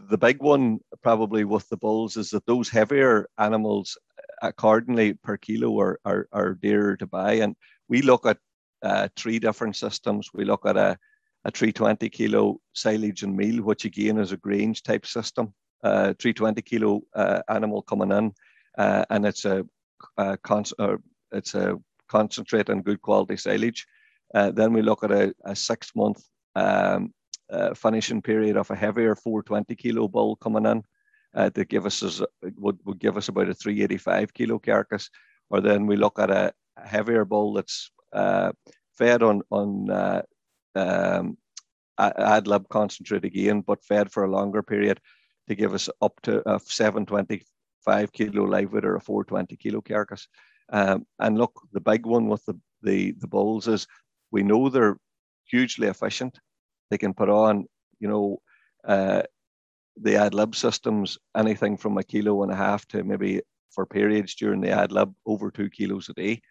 the 0.10 0.18
big 0.18 0.42
one 0.42 0.80
probably 1.02 1.44
with 1.44 1.68
the 1.70 1.78
bulls 1.78 2.18
is 2.18 2.30
that 2.30 2.46
those 2.46 2.70
heavier 2.70 3.28
animals 3.38 3.98
accordingly 4.42 5.14
per 5.14 5.38
kilo 5.38 5.80
are, 5.80 6.00
are, 6.06 6.28
are 6.32 6.54
dearer 6.54 6.96
to 6.98 7.08
buy. 7.08 7.34
And 7.34 7.56
we 7.88 8.02
look 8.02 8.26
at 8.26 8.38
uh, 8.84 9.08
three 9.16 9.40
different 9.40 9.76
systems. 9.76 10.30
We 10.34 10.46
look 10.46 10.66
at 10.66 10.78
a 10.78 10.98
a 11.46 11.52
320 11.52 12.10
kilo 12.10 12.60
silage 12.74 13.22
and 13.24 13.38
meal, 13.38 13.62
which 13.64 13.86
again 13.86 14.18
is 14.18 14.32
a 14.32 14.38
Grange 14.38 14.82
type 14.82 15.06
system. 15.06 15.54
Uh, 15.84 16.14
320 16.20 16.62
kilo 16.64 17.02
uh, 17.16 17.42
animal 17.48 17.84
coming 17.84 18.12
in, 18.12 18.34
uh, 18.80 19.06
and 19.12 19.26
it's 19.26 19.46
a, 19.46 19.64
a 20.18 20.36
con- 20.38 20.66
it's 21.32 21.54
a 21.54 21.78
concentrate 22.10 22.70
and 22.70 22.84
good 22.84 23.00
quality 23.02 23.38
silage. 23.38 23.86
Uh, 24.36 24.52
then 24.52 24.74
we 24.74 24.82
look 24.82 25.04
at 25.04 25.12
a, 25.12 25.34
a 25.46 25.56
six 25.56 25.92
month 25.96 26.22
um, 26.56 27.14
uh, 27.50 27.74
finishing 27.74 28.22
period 28.22 28.58
of 28.58 28.70
a 28.70 28.76
heavier 28.76 29.16
420 29.16 29.76
kilo 29.76 30.08
bull 30.08 30.36
coming 30.36 30.66
in 30.66 30.84
that 31.34 31.70
give 31.70 31.86
us 31.86 32.04
as, 32.04 32.22
would, 32.58 32.78
would 32.86 33.00
give 33.00 33.18
us 33.18 33.28
about 33.28 33.50
a 33.50 33.54
385 33.54 34.34
kilo 34.34 34.60
carcass. 34.60 35.10
Or 35.50 35.62
then 35.62 35.86
we 35.88 35.96
look 35.96 36.20
at 36.20 36.30
a, 36.30 36.54
heavier 36.84 37.24
bull 37.24 37.54
that's 37.54 37.90
fed 38.12 39.24
on 39.24 39.42
on 39.50 39.90
um, 40.76 41.38
ad 41.98 42.48
lib 42.48 42.68
concentrate 42.70 43.26
again, 43.26 43.62
but 43.62 43.84
fed 43.84 44.12
for 44.12 44.26
a 44.26 44.32
longer 44.32 44.62
period 44.62 45.00
to 45.48 45.56
give 45.56 45.74
us 45.74 45.90
up 46.02 46.14
to 46.24 46.48
a 46.50 46.60
725 46.60 48.12
kilo 48.12 48.44
live 48.44 48.74
weight 48.74 48.86
or 48.86 48.96
a 48.96 49.02
420 49.02 49.56
kilo 49.58 49.82
carcass. 49.82 50.28
Um, 50.70 51.06
and 51.20 51.38
look, 51.38 51.54
the 51.72 51.80
big 51.80 52.06
one 52.06 52.28
with 52.28 52.44
the, 52.46 52.60
the, 52.82 53.12
the 53.20 53.28
bulls 53.28 53.68
is 53.68 53.88
we 54.36 54.44
know 54.44 54.68
they're 54.68 54.98
hugely 55.46 55.88
efficient. 55.88 56.38
They 56.90 56.98
can 56.98 57.14
put 57.14 57.30
on, 57.30 57.66
you 58.02 58.10
know, 58.10 58.42
uh, 58.86 59.22
the 60.06 60.18
ad 60.18 60.34
lib 60.34 60.56
systems, 60.56 61.18
anything 61.44 61.78
from 61.78 61.98
a 61.98 62.04
kilo 62.04 62.44
and 62.44 62.52
a 62.52 62.56
half 62.56 62.86
to 62.90 63.04
maybe 63.04 63.42
for 63.72 63.86
periods 63.86 64.36
during 64.36 64.60
the 64.60 64.72
ad 64.72 64.92
lib 64.92 65.14
over 65.26 65.52
two 65.52 65.70
kilos 65.70 66.10
a 66.10 66.14
day. 66.14 66.42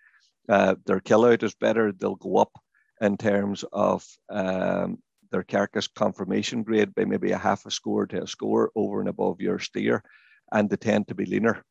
Uh, 0.48 0.74
their 0.86 1.00
kill 1.00 1.26
out 1.26 1.42
is 1.42 1.54
better. 1.66 1.92
They'll 1.92 2.24
go 2.28 2.38
up 2.38 2.52
in 3.02 3.18
terms 3.18 3.66
of 3.70 4.02
um, 4.30 4.98
their 5.30 5.42
carcass 5.42 5.86
conformation 5.86 6.62
grade 6.62 6.94
by 6.94 7.04
maybe 7.04 7.32
a 7.32 7.44
half 7.48 7.66
a 7.66 7.70
score 7.70 8.06
to 8.06 8.22
a 8.22 8.26
score 8.26 8.70
over 8.74 9.00
and 9.00 9.10
above 9.10 9.42
your 9.42 9.58
steer, 9.58 10.02
and 10.52 10.70
they 10.70 10.76
tend 10.76 11.08
to 11.08 11.14
be 11.14 11.26
leaner. 11.26 11.62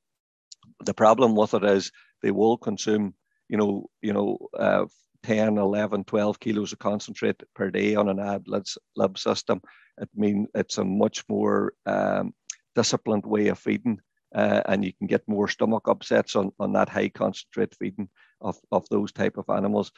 The 0.86 0.94
problem 0.94 1.36
with 1.36 1.56
it 1.56 1.64
is 1.64 1.92
they 2.22 2.32
will 2.32 2.58
consume, 2.58 3.16
you 3.50 3.58
know, 3.58 3.88
you 4.04 4.14
know, 4.14 4.38
uh, 4.68 4.86
10, 5.24 5.58
11, 5.58 6.04
12 6.04 6.40
kilos 6.40 6.74
of 6.74 6.80
concentrate 6.80 7.42
per 7.56 7.70
day 7.70 7.96
on 7.96 8.10
an 8.10 8.20
ad 8.20 8.46
lib 8.48 9.18
system. 9.18 9.62
It 10.02 10.10
means 10.16 10.48
it's 10.54 10.78
a 10.78 10.84
much 10.84 11.24
more 11.30 11.74
um, 11.86 12.34
disciplined 12.76 13.26
way 13.26 13.48
of 13.48 13.60
feeding, 13.60 14.00
uh, 14.36 14.62
and 14.66 14.84
you 14.84 14.94
can 14.94 15.08
get 15.08 15.28
more 15.28 15.48
stomach 15.48 15.88
upsets 15.88 16.36
on, 16.36 16.52
on 16.60 16.74
that 16.74 16.90
high 16.90 17.10
concentrate 17.10 17.76
feeding 17.76 18.10
of, 18.42 18.58
of 18.72 18.88
those 18.90 19.12
type 19.12 19.38
of 19.38 19.50
animals. 19.50 19.92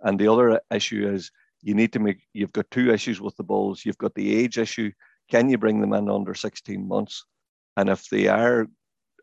And 0.00 0.18
the 0.18 0.28
other 0.28 0.60
issue 0.70 1.08
is 1.08 1.30
you 1.62 1.74
need 1.74 1.92
to 1.94 1.98
make, 1.98 2.20
you've 2.32 2.52
got 2.52 2.70
two 2.70 2.92
issues 2.92 3.20
with 3.20 3.36
the 3.36 3.42
bulls. 3.42 3.84
You've 3.84 3.98
got 3.98 4.14
the 4.14 4.36
age 4.36 4.58
issue. 4.58 4.92
Can 5.30 5.50
you 5.50 5.58
bring 5.58 5.80
them 5.80 5.92
in 5.92 6.08
under 6.08 6.34
16 6.34 6.86
months? 6.86 7.24
And 7.76 7.88
if 7.88 8.08
they 8.08 8.28
are, 8.28 8.66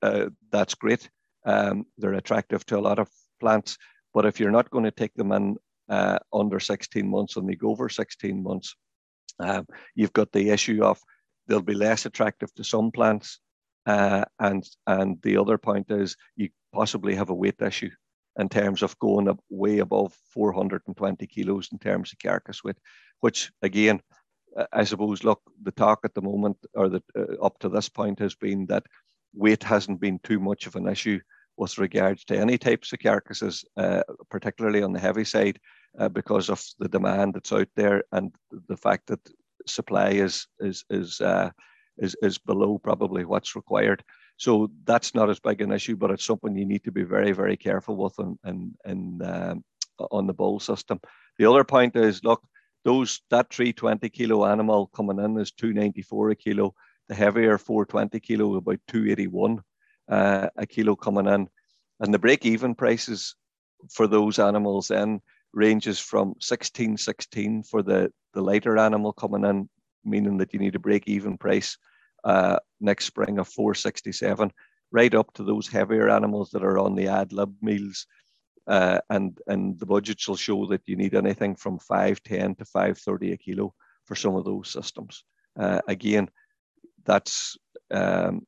uh, 0.01 0.27
that's 0.51 0.75
great. 0.75 1.09
Um, 1.45 1.85
they're 1.97 2.13
attractive 2.13 2.65
to 2.67 2.77
a 2.77 2.81
lot 2.81 2.99
of 2.99 3.09
plants. 3.39 3.77
But 4.15 4.25
if 4.25 4.39
you're 4.39 4.49
not 4.49 4.71
going 4.71 4.85
to 4.85 4.91
take 4.91 5.13
them 5.15 5.33
in 5.33 5.57
uh, 5.89 6.19
under 6.33 6.59
16 6.59 7.07
months 7.07 7.35
and 7.35 7.47
they 7.47 7.55
go 7.55 7.69
over 7.69 7.89
16 7.89 8.41
months, 8.41 8.73
um, 9.39 9.67
you've 9.93 10.13
got 10.13 10.31
the 10.31 10.49
issue 10.51 10.81
of 10.83 10.97
they'll 11.47 11.61
be 11.61 11.75
less 11.75 12.05
attractive 12.05 12.51
to 12.55 12.63
some 12.63 12.91
plants. 12.91 13.39
Uh, 13.85 14.23
and 14.39 14.63
and 14.87 15.21
the 15.21 15.37
other 15.37 15.59
point 15.59 15.91
is 15.91 16.15
you 16.37 16.49
possibly 16.73 17.13
have 17.13 17.29
a 17.29 17.35
weight 17.35 17.61
issue 17.61 17.91
in 18.39 18.49
terms 18.49 18.81
of 18.81 18.97
going 18.99 19.27
up 19.27 19.39
way 19.49 19.79
above 19.79 20.13
420 20.33 21.27
kilos 21.27 21.69
in 21.71 21.77
terms 21.77 22.11
of 22.11 22.19
carcass 22.19 22.63
weight, 22.63 22.77
which 23.19 23.51
again, 23.61 24.01
I 24.71 24.85
suppose, 24.85 25.25
look, 25.25 25.41
the 25.61 25.71
talk 25.71 25.99
at 26.03 26.13
the 26.13 26.21
moment 26.21 26.57
or 26.73 26.87
the, 26.87 27.03
uh, 27.17 27.45
up 27.45 27.59
to 27.59 27.69
this 27.69 27.89
point 27.89 28.19
has 28.19 28.33
been 28.33 28.65
that 28.67 28.85
weight 29.33 29.63
hasn't 29.63 29.99
been 29.99 30.19
too 30.23 30.39
much 30.39 30.67
of 30.67 30.77
an 30.77 30.87
issue 30.87 31.19
with 31.57 31.77
regards 31.77 32.25
to 32.25 32.37
any 32.37 32.57
types 32.57 32.91
of 32.93 32.99
carcasses, 32.99 33.63
uh, 33.77 34.03
particularly 34.29 34.83
on 34.83 34.93
the 34.93 34.99
heavy 34.99 35.23
side, 35.23 35.59
uh, 35.99 36.09
because 36.09 36.49
of 36.49 36.63
the 36.79 36.89
demand 36.89 37.33
that's 37.33 37.53
out 37.53 37.69
there 37.75 38.03
and 38.11 38.33
the 38.67 38.77
fact 38.77 39.07
that 39.07 39.19
supply 39.67 40.09
is 40.09 40.47
is 40.59 40.83
is 40.89 41.21
uh, 41.21 41.49
is, 41.97 42.15
is 42.21 42.37
below 42.37 42.77
probably 42.77 43.25
what's 43.25 43.55
required. 43.55 44.03
So 44.37 44.69
that's 44.83 45.15
not 45.15 45.29
as 45.29 45.39
big 45.39 45.61
an 45.61 45.71
issue, 45.71 45.95
but 45.95 46.11
it's 46.11 46.25
something 46.25 46.55
you 46.55 46.65
need 46.65 46.83
to 46.83 46.91
be 46.91 47.03
very, 47.03 47.31
very 47.31 47.55
careful 47.55 47.95
with 47.95 48.19
in, 48.19 48.75
in 48.85 49.21
um, 49.23 49.63
on 50.11 50.27
the 50.27 50.33
bull 50.33 50.59
system. 50.59 50.99
The 51.37 51.49
other 51.49 51.63
point 51.63 51.95
is, 51.95 52.23
look, 52.23 52.43
those 52.83 53.21
that 53.29 53.53
320 53.53 54.09
kilo 54.09 54.45
animal 54.45 54.87
coming 54.87 55.19
in 55.19 55.37
is 55.39 55.51
294 55.51 56.31
a 56.31 56.35
kilo. 56.35 56.73
The 57.07 57.15
heavier 57.15 57.57
420 57.57 58.19
kilo 58.19 58.55
about 58.55 58.79
281 58.87 59.61
uh, 60.09 60.47
a 60.57 60.65
kilo 60.65 60.95
coming 60.95 61.27
in, 61.27 61.47
and 61.99 62.13
the 62.13 62.19
break-even 62.19 62.75
prices 62.75 63.35
for 63.91 64.07
those 64.07 64.39
animals 64.39 64.87
then 64.87 65.21
ranges 65.53 65.99
from 65.99 66.29
1616 66.29 67.63
for 67.63 67.81
the 67.81 68.11
the 68.33 68.41
lighter 68.41 68.77
animal 68.77 69.13
coming 69.13 69.45
in, 69.45 69.69
meaning 70.03 70.37
that 70.37 70.53
you 70.53 70.59
need 70.59 70.75
a 70.75 70.79
break-even 70.79 71.37
price 71.37 71.77
uh, 72.25 72.57
next 72.81 73.05
spring 73.05 73.39
of 73.39 73.47
467, 73.47 74.51
right 74.91 75.13
up 75.13 75.33
to 75.33 75.43
those 75.43 75.67
heavier 75.67 76.09
animals 76.09 76.49
that 76.51 76.63
are 76.63 76.77
on 76.77 76.95
the 76.95 77.07
ad 77.07 77.31
lib 77.31 77.55
meals. 77.61 78.05
Uh, 78.67 78.99
and 79.11 79.39
and 79.47 79.79
the 79.79 79.85
budgets 79.85 80.27
will 80.27 80.35
show 80.35 80.65
that 80.65 80.81
you 80.87 80.95
need 80.95 81.13
anything 81.13 81.55
from 81.55 81.77
510 81.79 82.55
to 82.55 82.65
530 82.65 83.33
a 83.33 83.37
kilo 83.37 83.73
for 84.05 84.15
some 84.15 84.35
of 84.35 84.43
those 84.43 84.69
systems. 84.69 85.23
Uh, 85.57 85.79
again, 85.87 86.27
that's 87.05 87.57
um, 87.91 88.45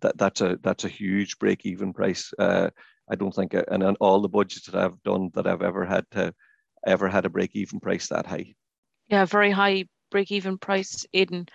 that 0.00 0.18
that's 0.18 0.40
a 0.40 0.58
that's 0.62 0.84
a 0.84 0.88
huge 0.88 1.38
break 1.38 1.66
even 1.66 1.92
price. 1.92 2.32
Uh, 2.38 2.70
I 3.08 3.14
don't 3.14 3.34
think, 3.34 3.54
and 3.54 3.82
on 3.82 3.96
all 4.00 4.20
the 4.20 4.28
budgets 4.28 4.66
that 4.66 4.82
I've 4.82 5.02
done, 5.02 5.30
that 5.34 5.46
I've 5.46 5.62
ever 5.62 5.84
had 5.84 6.04
to 6.12 6.34
ever 6.86 7.08
had 7.08 7.24
a 7.24 7.30
break 7.30 7.54
even 7.54 7.80
price 7.80 8.08
that 8.08 8.26
high. 8.26 8.54
Yeah, 9.08 9.24
very 9.24 9.50
high 9.50 9.84
break 10.10 10.32
even 10.32 10.58
price, 10.58 11.06
Aidan. 11.12 11.46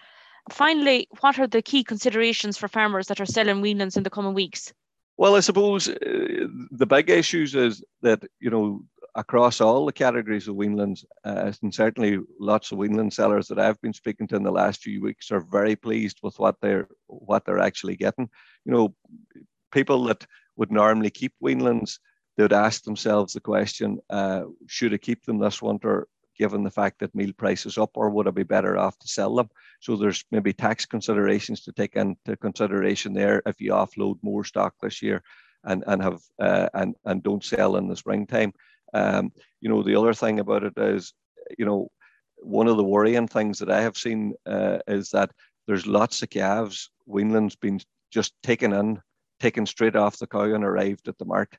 Finally, 0.50 1.08
what 1.20 1.40
are 1.40 1.48
the 1.48 1.62
key 1.62 1.84
considerations 1.84 2.58
for 2.58 2.68
farmers 2.68 3.08
that 3.08 3.22
are 3.22 3.26
selling 3.26 3.62
weanlings 3.62 3.98
in 3.98 4.04
the 4.04 4.10
coming 4.10 4.34
weeks? 4.34 4.74
Well, 5.18 5.36
I 5.36 5.42
suppose 5.42 5.88
uh, 5.88 6.48
the 6.72 6.88
big 6.88 7.10
issues 7.10 7.54
is 7.54 7.84
that 8.02 8.24
you 8.40 8.50
know 8.50 8.84
across 9.16 9.60
all 9.60 9.86
the 9.86 9.92
categories 9.92 10.48
of 10.48 10.56
weanlings, 10.56 11.04
uh, 11.26 11.52
and 11.62 11.74
certainly 11.74 12.20
lots 12.40 12.72
of 12.72 12.78
weanling 12.78 13.12
sellers 13.12 13.48
that 13.48 13.60
I've 13.60 13.82
been 13.82 13.94
speaking 13.94 14.28
to 14.28 14.36
in 14.36 14.44
the 14.44 14.52
last 14.52 14.82
few 14.82 15.02
weeks 15.02 15.32
are 15.32 15.42
very 15.42 15.76
pleased 15.76 16.20
with 16.24 16.40
what 16.40 16.56
they're 16.62 16.88
what 17.08 17.46
they're 17.46 17.60
actually 17.60 17.96
getting. 17.98 18.30
You 18.66 18.72
know, 18.72 18.96
people 19.72 20.04
that 20.06 20.26
would 20.56 20.72
normally 20.72 21.10
keep 21.10 21.34
weanlings, 21.44 22.00
they 22.38 22.44
would 22.44 22.54
ask 22.54 22.84
themselves 22.84 23.34
the 23.34 23.42
question: 23.42 24.00
uh, 24.10 24.44
Should 24.68 24.94
I 24.94 24.98
keep 24.98 25.26
them 25.26 25.40
this 25.40 25.62
winter? 25.62 26.08
Given 26.38 26.64
the 26.64 26.72
fact 26.72 27.00
that 27.00 27.14
meal 27.14 27.34
prices 27.38 27.78
up, 27.78 27.92
or 27.94 28.10
would 28.10 28.28
I 28.28 28.32
be 28.32 28.44
better 28.44 28.78
off 28.78 28.98
to 29.00 29.08
sell 29.08 29.36
them? 29.36 29.50
So 29.80 29.96
there's 29.96 30.24
maybe 30.32 30.54
tax 30.54 30.86
considerations 30.86 31.62
to 31.66 31.72
take 31.74 31.96
into 31.96 32.36
consideration 32.38 33.14
there 33.14 33.44
if 33.46 33.60
you 33.62 33.74
offload 33.74 34.18
more 34.24 34.44
stock 34.44 34.74
this 34.82 35.02
year 35.02 35.22
and 35.64 35.84
and 35.88 36.02
have 36.02 36.22
uh, 36.40 36.70
and 36.74 36.96
and 37.06 37.22
don't 37.22 37.44
sell 37.44 37.76
in 37.76 37.88
the 37.88 37.96
springtime. 37.96 38.54
Um, 38.94 39.32
you 39.60 39.70
know, 39.70 39.84
the 39.84 39.96
other 39.96 40.14
thing 40.14 40.40
about 40.40 40.64
it 40.64 40.74
is, 40.78 41.14
you 41.58 41.66
know, 41.66 41.90
one 42.38 42.68
of 42.68 42.78
the 42.78 42.84
worrying 42.84 43.28
things 43.28 43.60
that 43.60 43.72
I 43.72 43.82
have 43.82 43.98
seen 43.98 44.34
uh, 44.46 44.80
is 44.88 45.10
that 45.12 45.32
there's 45.68 45.86
lots 45.86 46.22
of 46.24 46.30
calves, 46.30 46.90
weanlings 47.08 47.56
being 47.60 47.82
just 48.12 48.34
taken 48.44 48.74
in, 48.74 49.00
taken 49.40 49.66
straight 49.66 49.96
off 49.96 50.18
the 50.18 50.28
cow 50.28 50.54
and 50.54 50.64
arrived 50.64 51.08
at 51.08 51.18
the 51.18 51.26
mark. 51.26 51.58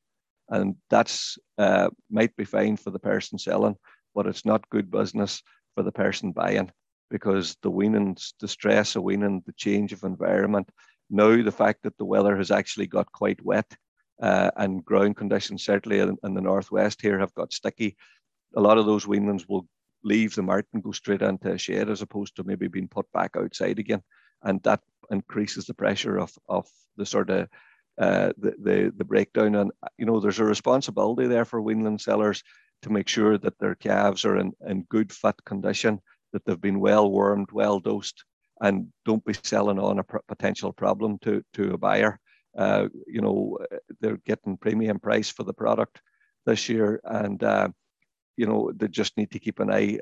And 0.49 0.77
that's 0.91 1.39
uh, 1.57 1.91
might 2.11 2.37
be 2.37 2.45
fine 2.45 2.77
for 2.77 2.91
the 2.91 2.99
person 2.99 3.39
selling, 3.39 3.77
but 4.15 4.27
it's 4.27 4.45
not 4.45 4.69
good 4.71 4.91
business 4.91 5.43
for 5.75 5.83
the 5.83 5.93
person 5.93 6.33
buying 6.33 6.71
because 7.11 7.57
the 7.63 7.71
weaning, 7.71 8.17
the 8.41 8.49
stress 8.49 8.97
of 8.97 9.03
weaning, 9.03 9.43
the 9.47 9.53
change 9.53 9.93
of 9.93 10.03
environment, 10.03 10.69
now 11.11 11.43
the 11.43 11.53
fact 11.53 11.83
that 11.83 11.97
the 11.99 12.05
weather 12.05 12.37
has 12.37 12.51
actually 12.51 12.87
got 12.87 13.13
quite 13.13 13.45
wet 13.45 13.67
uh, 14.23 14.51
and 14.57 14.85
ground 14.85 15.17
conditions, 15.17 15.65
certainly 15.65 15.99
in, 15.99 16.17
in, 16.23 16.35
the 16.35 16.41
northwest 16.41 17.03
here, 17.03 17.19
have 17.19 17.35
got 17.35 17.53
sticky. 17.53 17.97
A 18.57 18.61
lot 18.61 18.79
of 18.79 18.87
those 18.87 19.05
weanlings 19.05 19.49
will 19.49 19.67
leave 20.05 20.35
the 20.35 20.43
mart 20.43 20.67
and 20.73 20.83
go 20.83 20.93
straight 20.93 21.23
into 21.23 21.53
a 21.53 21.59
shed 21.59 21.91
as 21.91 22.03
opposed 22.03 22.37
to 22.37 22.45
maybe 22.45 22.69
being 22.69 22.89
put 22.89 23.11
back 23.13 23.33
outside 23.37 23.79
again. 23.79 24.03
And 24.43 24.63
that 24.63 24.81
increases 25.11 25.67
the 25.67 25.75
pressure 25.75 26.19
of, 26.19 26.33
of 26.49 26.69
the 26.97 27.05
sort 27.05 27.31
of 27.31 27.49
uh, 27.99 28.33
the, 28.39 28.55
the, 28.63 28.93
the 28.97 29.05
breakdown. 29.05 29.57
And, 29.57 29.73
you 29.99 30.07
know, 30.07 30.21
there's 30.21 30.39
a 30.39 30.45
responsibility 30.45 31.27
there 31.27 31.45
for 31.45 31.61
weanling 31.61 32.01
sellers 32.01 32.43
to 32.83 32.91
make 32.91 33.09
sure 33.09 33.39
that 33.39 33.59
their 33.59 33.75
calves 33.75 34.25
are 34.25 34.39
in, 34.39 34.53
in 34.67 34.83
good 34.83 35.13
fit 35.13 35.37
condition, 35.45 36.01
that 36.33 36.45
they've 36.45 36.61
been 36.61 36.81
well 36.81 37.11
wormed, 37.11 37.51
well 37.53 37.81
dosed, 37.81 38.25
and 38.61 38.89
don't 39.05 39.25
be 39.25 39.35
selling 39.43 39.79
on 39.79 39.99
a 39.99 40.05
potential 40.29 40.73
problem 40.73 41.19
to, 41.23 41.45
to 41.55 41.75
a 41.75 41.79
buyer. 41.79 42.19
Uh, 42.57 42.89
you 43.07 43.21
know, 43.21 43.59
they're 44.01 44.19
getting 44.27 44.57
premium 44.57 44.99
price 44.99 45.31
for 45.31 45.43
the 45.45 45.55
product 45.55 46.01
this 46.45 46.69
year, 46.69 47.01
and 47.05 47.43
uh, 47.43 47.69
you 48.37 48.47
know 48.47 48.73
they 48.75 48.89
just 48.89 49.17
need 49.17 49.31
to 49.31 49.39
keep 49.39 49.59
an 49.61 49.71
eye 49.71 49.99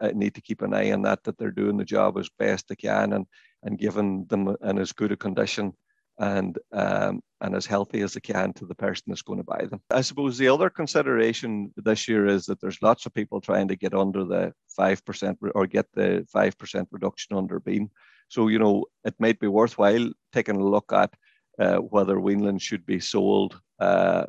uh, 0.00 0.12
need 0.14 0.34
to 0.34 0.40
keep 0.40 0.62
an 0.62 0.74
eye 0.74 0.92
on 0.92 1.02
that 1.02 1.22
that 1.24 1.36
they're 1.38 1.50
doing 1.50 1.76
the 1.76 1.84
job 1.84 2.18
as 2.18 2.28
best 2.38 2.68
they 2.68 2.76
can 2.76 3.12
and 3.12 3.26
and 3.62 3.78
giving 3.78 4.24
them 4.26 4.56
in 4.62 4.78
as 4.78 4.92
good 4.92 5.12
a 5.12 5.16
condition 5.16 5.72
and 6.18 6.58
um, 6.72 7.22
and 7.40 7.56
as 7.56 7.64
healthy 7.64 8.02
as 8.02 8.12
they 8.12 8.20
can 8.20 8.52
to 8.52 8.66
the 8.66 8.74
person 8.74 9.04
that's 9.08 9.22
going 9.22 9.38
to 9.38 9.44
buy 9.44 9.64
them. 9.64 9.80
I 9.90 10.02
suppose 10.02 10.36
the 10.36 10.48
other 10.48 10.68
consideration 10.68 11.72
this 11.76 12.06
year 12.06 12.26
is 12.26 12.44
that 12.46 12.60
there's 12.60 12.82
lots 12.82 13.06
of 13.06 13.14
people 13.14 13.40
trying 13.40 13.68
to 13.68 13.76
get 13.76 13.94
under 13.94 14.24
the 14.24 14.52
five 14.68 15.04
percent 15.04 15.38
or 15.54 15.66
get 15.66 15.86
the 15.94 16.26
five 16.30 16.58
percent 16.58 16.88
reduction 16.90 17.36
under 17.36 17.58
BEAM. 17.58 17.90
So 18.28 18.48
you 18.48 18.58
know 18.58 18.84
it 19.04 19.14
might 19.18 19.40
be 19.40 19.48
worthwhile 19.48 20.10
taking 20.32 20.56
a 20.56 20.64
look 20.64 20.92
at 20.92 21.12
uh, 21.60 21.76
whether 21.76 22.16
weanlings 22.16 22.62
should 22.62 22.84
be 22.86 22.98
sold 22.98 23.60
uh, 23.78 24.24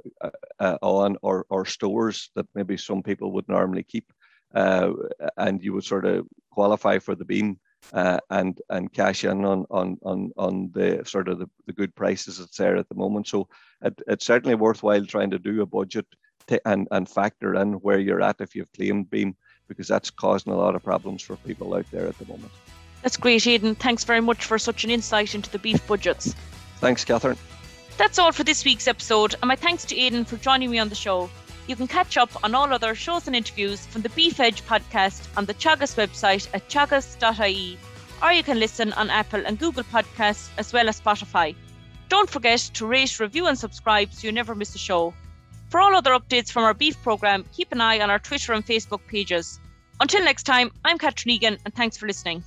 uh, 0.59 0.77
on 0.81 1.17
or, 1.21 1.45
or 1.49 1.65
stores 1.65 2.29
that 2.35 2.45
maybe 2.53 2.77
some 2.77 3.01
people 3.01 3.31
would 3.31 3.47
normally 3.47 3.83
keep. 3.83 4.11
Uh, 4.53 4.91
and 5.37 5.63
you 5.63 5.73
would 5.73 5.83
sort 5.85 6.05
of 6.05 6.27
qualify 6.51 6.99
for 6.99 7.15
the 7.15 7.23
BEAM 7.23 7.57
uh, 7.93 8.19
and 8.29 8.59
and 8.69 8.91
cash 8.93 9.23
in 9.23 9.45
on 9.45 9.65
on 9.71 9.97
on 10.03 10.31
on 10.37 10.69
the 10.73 11.01
sort 11.05 11.29
of 11.29 11.39
the, 11.39 11.49
the 11.67 11.73
good 11.73 11.95
prices 11.95 12.37
that's 12.37 12.57
there 12.57 12.75
at 12.75 12.89
the 12.89 12.95
moment. 12.95 13.27
So 13.27 13.47
it, 13.81 13.99
it's 14.07 14.25
certainly 14.25 14.55
worthwhile 14.55 15.05
trying 15.05 15.31
to 15.31 15.39
do 15.39 15.61
a 15.61 15.65
budget 15.65 16.05
to, 16.47 16.61
and 16.67 16.87
and 16.91 17.07
factor 17.07 17.55
in 17.55 17.73
where 17.75 17.99
you're 17.99 18.21
at 18.21 18.41
if 18.41 18.55
you've 18.55 18.71
claimed 18.73 19.09
BEAM 19.09 19.35
because 19.69 19.87
that's 19.87 20.09
causing 20.09 20.51
a 20.51 20.57
lot 20.57 20.75
of 20.75 20.83
problems 20.83 21.21
for 21.21 21.37
people 21.37 21.73
out 21.73 21.89
there 21.91 22.07
at 22.07 22.17
the 22.17 22.25
moment. 22.25 22.51
That's 23.03 23.17
great, 23.17 23.47
Aidan. 23.47 23.75
Thanks 23.75 24.03
very 24.03 24.21
much 24.21 24.43
for 24.43 24.59
such 24.59 24.83
an 24.83 24.91
insight 24.91 25.33
into 25.33 25.49
the 25.49 25.59
beef 25.59 25.85
budgets. 25.87 26.35
Thanks, 26.81 27.05
Catherine. 27.05 27.37
That's 27.97 28.17
all 28.17 28.31
for 28.31 28.43
this 28.43 28.65
week's 28.65 28.87
episode, 28.87 29.35
and 29.35 29.47
my 29.47 29.55
thanks 29.55 29.85
to 29.85 29.97
Aidan 29.97 30.25
for 30.25 30.37
joining 30.37 30.71
me 30.71 30.79
on 30.79 30.89
the 30.89 30.95
show. 30.95 31.29
You 31.67 31.75
can 31.75 31.87
catch 31.87 32.17
up 32.17 32.31
on 32.43 32.55
all 32.55 32.73
other 32.73 32.95
shows 32.95 33.27
and 33.27 33.35
interviews 33.35 33.85
from 33.85 34.01
the 34.01 34.09
Beef 34.09 34.39
Edge 34.39 34.65
podcast 34.65 35.27
on 35.37 35.45
the 35.45 35.53
Teagasc 35.53 35.95
website 35.95 36.47
at 36.55 36.67
teagasc.ie, 36.67 37.77
or 38.23 38.33
you 38.33 38.41
can 38.43 38.59
listen 38.59 38.93
on 38.93 39.11
Apple 39.11 39.43
and 39.45 39.59
Google 39.59 39.83
Podcasts 39.83 40.49
as 40.57 40.73
well 40.73 40.89
as 40.89 40.99
Spotify. 40.99 41.55
Don't 42.09 42.29
forget 42.29 42.59
to 42.73 42.87
rate, 42.87 43.19
review, 43.19 43.45
and 43.45 43.57
subscribe 43.57 44.11
so 44.11 44.25
you 44.25 44.31
never 44.31 44.55
miss 44.55 44.73
a 44.73 44.79
show. 44.79 45.13
For 45.69 45.79
all 45.79 45.95
other 45.95 46.11
updates 46.11 46.51
from 46.51 46.63
our 46.63 46.73
beef 46.73 47.01
programme, 47.03 47.45
keep 47.53 47.71
an 47.71 47.79
eye 47.79 47.99
on 47.99 48.09
our 48.09 48.19
Twitter 48.19 48.53
and 48.53 48.65
Facebook 48.65 49.05
pages. 49.07 49.59
Until 49.99 50.25
next 50.25 50.43
time, 50.43 50.71
I'm 50.83 50.97
Catherine 50.97 51.35
Egan, 51.35 51.59
and 51.63 51.75
thanks 51.75 51.95
for 51.95 52.07
listening. 52.07 52.43